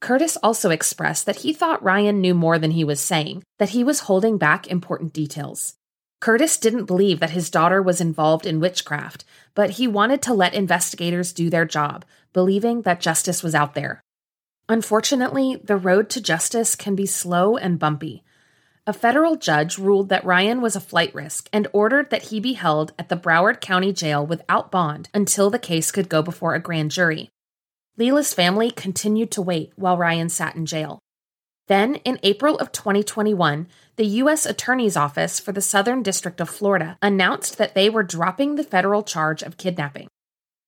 Curtis 0.00 0.36
also 0.42 0.68
expressed 0.68 1.24
that 1.24 1.36
he 1.36 1.54
thought 1.54 1.82
Ryan 1.82 2.20
knew 2.20 2.34
more 2.34 2.58
than 2.58 2.72
he 2.72 2.84
was 2.84 3.00
saying, 3.00 3.42
that 3.58 3.70
he 3.70 3.82
was 3.82 4.00
holding 4.00 4.36
back 4.36 4.66
important 4.66 5.14
details. 5.14 5.76
Curtis 6.20 6.58
didn't 6.58 6.84
believe 6.84 7.20
that 7.20 7.30
his 7.30 7.48
daughter 7.48 7.80
was 7.80 8.02
involved 8.02 8.44
in 8.44 8.60
witchcraft, 8.60 9.24
but 9.54 9.70
he 9.70 9.88
wanted 9.88 10.20
to 10.20 10.34
let 10.34 10.52
investigators 10.52 11.32
do 11.32 11.48
their 11.48 11.64
job, 11.64 12.04
believing 12.34 12.82
that 12.82 13.00
justice 13.00 13.42
was 13.42 13.54
out 13.54 13.72
there. 13.72 14.02
Unfortunately, 14.68 15.58
the 15.64 15.78
road 15.78 16.10
to 16.10 16.20
justice 16.20 16.76
can 16.76 16.94
be 16.94 17.06
slow 17.06 17.56
and 17.56 17.78
bumpy. 17.78 18.22
A 18.88 18.94
federal 18.94 19.36
judge 19.36 19.76
ruled 19.76 20.08
that 20.08 20.24
Ryan 20.24 20.62
was 20.62 20.74
a 20.74 20.80
flight 20.80 21.14
risk 21.14 21.50
and 21.52 21.68
ordered 21.74 22.08
that 22.08 22.28
he 22.28 22.40
be 22.40 22.54
held 22.54 22.94
at 22.98 23.10
the 23.10 23.18
Broward 23.18 23.60
County 23.60 23.92
Jail 23.92 24.24
without 24.24 24.70
bond 24.70 25.10
until 25.12 25.50
the 25.50 25.58
case 25.58 25.90
could 25.90 26.08
go 26.08 26.22
before 26.22 26.54
a 26.54 26.58
grand 26.58 26.90
jury. 26.90 27.28
Leila's 27.98 28.32
family 28.32 28.70
continued 28.70 29.30
to 29.32 29.42
wait 29.42 29.74
while 29.76 29.98
Ryan 29.98 30.30
sat 30.30 30.56
in 30.56 30.64
jail. 30.64 31.00
Then, 31.66 31.96
in 31.96 32.18
April 32.22 32.56
of 32.56 32.72
2021, 32.72 33.66
the 33.96 34.06
U.S. 34.06 34.46
Attorney's 34.46 34.96
Office 34.96 35.38
for 35.38 35.52
the 35.52 35.60
Southern 35.60 36.02
District 36.02 36.40
of 36.40 36.48
Florida 36.48 36.96
announced 37.02 37.58
that 37.58 37.74
they 37.74 37.90
were 37.90 38.02
dropping 38.02 38.54
the 38.54 38.64
federal 38.64 39.02
charge 39.02 39.42
of 39.42 39.58
kidnapping. 39.58 40.08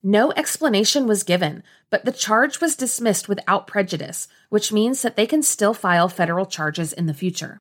No 0.02 0.30
explanation 0.32 1.06
was 1.06 1.22
given, 1.22 1.62
but 1.88 2.04
the 2.04 2.12
charge 2.12 2.60
was 2.60 2.76
dismissed 2.76 3.30
without 3.30 3.66
prejudice, 3.66 4.28
which 4.50 4.74
means 4.74 5.00
that 5.00 5.16
they 5.16 5.26
can 5.26 5.42
still 5.42 5.72
file 5.72 6.10
federal 6.10 6.44
charges 6.44 6.92
in 6.92 7.06
the 7.06 7.14
future. 7.14 7.58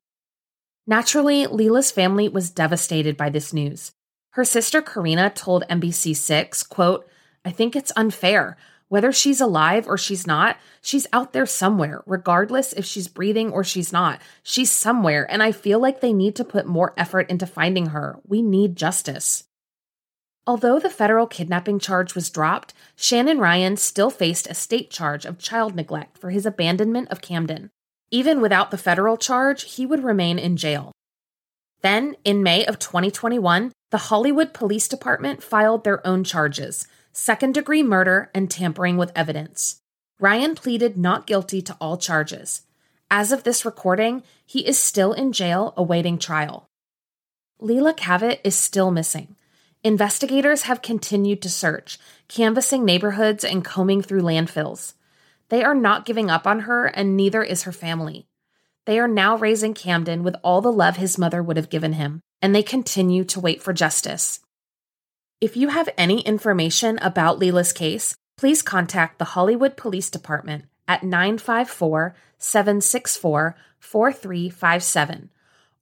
Naturally, 0.90 1.46
Leila's 1.46 1.92
family 1.92 2.28
was 2.28 2.50
devastated 2.50 3.16
by 3.16 3.30
this 3.30 3.52
news. 3.52 3.92
Her 4.30 4.44
sister 4.44 4.82
Karina 4.82 5.30
told 5.30 5.62
NBC6, 5.70 6.68
quote, 6.68 7.08
I 7.44 7.52
think 7.52 7.76
it's 7.76 7.92
unfair. 7.94 8.56
Whether 8.88 9.12
she's 9.12 9.40
alive 9.40 9.86
or 9.86 9.96
she's 9.96 10.26
not, 10.26 10.56
she's 10.82 11.06
out 11.12 11.32
there 11.32 11.46
somewhere, 11.46 12.02
regardless 12.06 12.72
if 12.72 12.84
she's 12.84 13.06
breathing 13.06 13.52
or 13.52 13.62
she's 13.62 13.92
not. 13.92 14.20
She's 14.42 14.72
somewhere, 14.72 15.30
and 15.30 15.44
I 15.44 15.52
feel 15.52 15.78
like 15.78 16.00
they 16.00 16.12
need 16.12 16.34
to 16.34 16.44
put 16.44 16.66
more 16.66 16.92
effort 16.96 17.30
into 17.30 17.46
finding 17.46 17.90
her. 17.90 18.18
We 18.26 18.42
need 18.42 18.74
justice. 18.74 19.44
Although 20.44 20.80
the 20.80 20.90
federal 20.90 21.28
kidnapping 21.28 21.78
charge 21.78 22.16
was 22.16 22.30
dropped, 22.30 22.74
Shannon 22.96 23.38
Ryan 23.38 23.76
still 23.76 24.10
faced 24.10 24.48
a 24.48 24.54
state 24.54 24.90
charge 24.90 25.24
of 25.24 25.38
child 25.38 25.76
neglect 25.76 26.18
for 26.18 26.30
his 26.30 26.46
abandonment 26.46 27.12
of 27.12 27.20
Camden. 27.20 27.70
Even 28.10 28.40
without 28.40 28.70
the 28.70 28.78
federal 28.78 29.16
charge, 29.16 29.74
he 29.74 29.86
would 29.86 30.04
remain 30.04 30.38
in 30.38 30.56
jail. 30.56 30.92
Then, 31.82 32.16
in 32.24 32.42
May 32.42 32.66
of 32.66 32.78
2021, 32.78 33.72
the 33.90 33.98
Hollywood 33.98 34.52
Police 34.52 34.88
Department 34.88 35.42
filed 35.42 35.84
their 35.84 36.06
own 36.06 36.24
charges 36.24 36.86
second 37.12 37.54
degree 37.54 37.82
murder, 37.82 38.30
and 38.34 38.50
tampering 38.50 38.96
with 38.96 39.12
evidence. 39.14 39.80
Ryan 40.18 40.54
pleaded 40.54 40.96
not 40.96 41.26
guilty 41.26 41.62
to 41.62 41.76
all 41.80 41.96
charges. 41.96 42.62
As 43.10 43.32
of 43.32 43.42
this 43.42 43.64
recording, 43.64 44.22
he 44.46 44.66
is 44.66 44.78
still 44.78 45.12
in 45.12 45.32
jail 45.32 45.74
awaiting 45.76 46.18
trial. 46.18 46.66
Leila 47.58 47.94
Cavett 47.94 48.40
is 48.44 48.54
still 48.54 48.90
missing. 48.90 49.36
Investigators 49.82 50.62
have 50.62 50.82
continued 50.82 51.42
to 51.42 51.48
search, 51.48 51.98
canvassing 52.28 52.84
neighborhoods 52.84 53.44
and 53.44 53.64
combing 53.64 54.02
through 54.02 54.22
landfills. 54.22 54.94
They 55.50 55.62
are 55.62 55.74
not 55.74 56.06
giving 56.06 56.30
up 56.30 56.46
on 56.46 56.60
her, 56.60 56.86
and 56.86 57.16
neither 57.16 57.42
is 57.42 57.64
her 57.64 57.72
family. 57.72 58.26
They 58.86 58.98
are 58.98 59.08
now 59.08 59.36
raising 59.36 59.74
Camden 59.74 60.22
with 60.22 60.36
all 60.42 60.60
the 60.60 60.72
love 60.72 60.96
his 60.96 61.18
mother 61.18 61.42
would 61.42 61.56
have 61.56 61.70
given 61.70 61.94
him, 61.94 62.20
and 62.40 62.54
they 62.54 62.62
continue 62.62 63.24
to 63.24 63.40
wait 63.40 63.62
for 63.62 63.72
justice. 63.72 64.40
If 65.40 65.56
you 65.56 65.68
have 65.68 65.88
any 65.98 66.20
information 66.20 66.98
about 66.98 67.38
Leila's 67.38 67.72
case, 67.72 68.14
please 68.36 68.62
contact 68.62 69.18
the 69.18 69.26
Hollywood 69.26 69.76
Police 69.76 70.08
Department 70.08 70.64
at 70.86 71.02
954 71.02 72.14
764 72.38 73.56
4357 73.78 75.30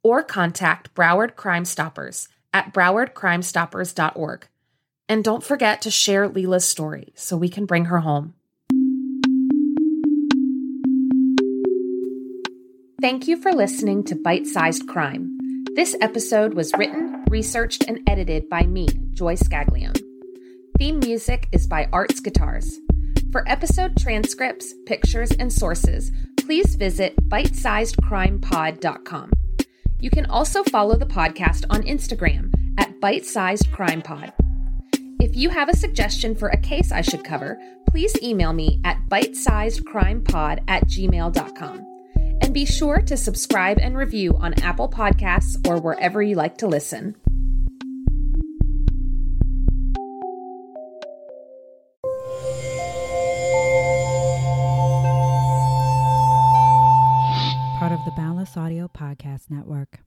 or 0.03 0.23
contact 0.23 0.95
Broward 0.95 1.37
Crime 1.37 1.65
Stoppers 1.65 2.29
at 2.53 2.73
browardcrimestoppers.org. 2.73 4.49
And 5.09 5.25
don't 5.25 5.43
forget 5.43 5.83
to 5.83 5.91
share 5.91 6.29
Leila's 6.29 6.65
story 6.65 7.13
so 7.15 7.37
we 7.37 7.49
can 7.49 7.67
bring 7.67 7.87
her 7.87 8.01
home. 8.01 8.35
Thank 13.01 13.29
you 13.29 13.41
for 13.41 13.53
listening 13.53 14.03
to 14.05 14.17
Bite 14.17 14.49
Sized 14.49 14.89
Crime. 14.89 15.39
This 15.77 15.95
episode 16.01 16.55
was 16.55 16.73
written, 16.77 17.25
researched, 17.31 17.85
and 17.85 18.01
edited 18.09 18.49
by 18.49 18.63
me, 18.63 18.89
Joy 19.13 19.37
Scaglione. 19.37 20.03
Theme 20.79 20.99
music 20.99 21.47
is 21.53 21.69
by 21.69 21.89
Arts 21.93 22.19
Guitars. 22.19 22.81
For 23.31 23.49
episode 23.49 23.97
transcripts, 23.97 24.75
pictures, 24.85 25.31
and 25.31 25.53
sources, 25.53 26.11
please 26.39 26.75
visit 26.75 27.15
bitesizedcrimepod.com. 27.29 29.31
You 30.01 30.11
can 30.11 30.27
also 30.27 30.65
follow 30.65 30.97
the 30.97 31.07
podcast 31.07 31.67
on 31.71 31.83
Instagram 31.83 32.53
at 32.79 33.01
bitesizedcrimepod. 33.01 34.33
If 35.21 35.37
you 35.37 35.51
have 35.51 35.69
a 35.69 35.77
suggestion 35.77 36.35
for 36.35 36.49
a 36.49 36.61
case 36.61 36.91
I 36.91 37.03
should 37.03 37.23
cover, 37.23 37.61
please 37.89 38.21
email 38.21 38.53
me 38.53 38.81
at 38.85 39.09
bitesizedcrimepod 39.09 40.65
at 40.67 40.89
gmail.com. 40.89 41.88
And 42.41 42.55
be 42.55 42.65
sure 42.65 43.01
to 43.03 43.17
subscribe 43.17 43.79
and 43.79 43.97
review 43.97 44.37
on 44.39 44.55
Apple 44.63 44.89
Podcasts 44.89 45.57
or 45.69 45.81
wherever 45.81 46.23
you 46.23 46.35
like 46.35 46.59
to 46.59 46.67
listen. 46.67 47.15
Part 57.79 57.93
of 57.93 58.05
the 58.05 58.13
Boundless 58.17 58.57
Audio 58.57 58.89
Podcast 58.89 59.51
Network. 59.51 60.01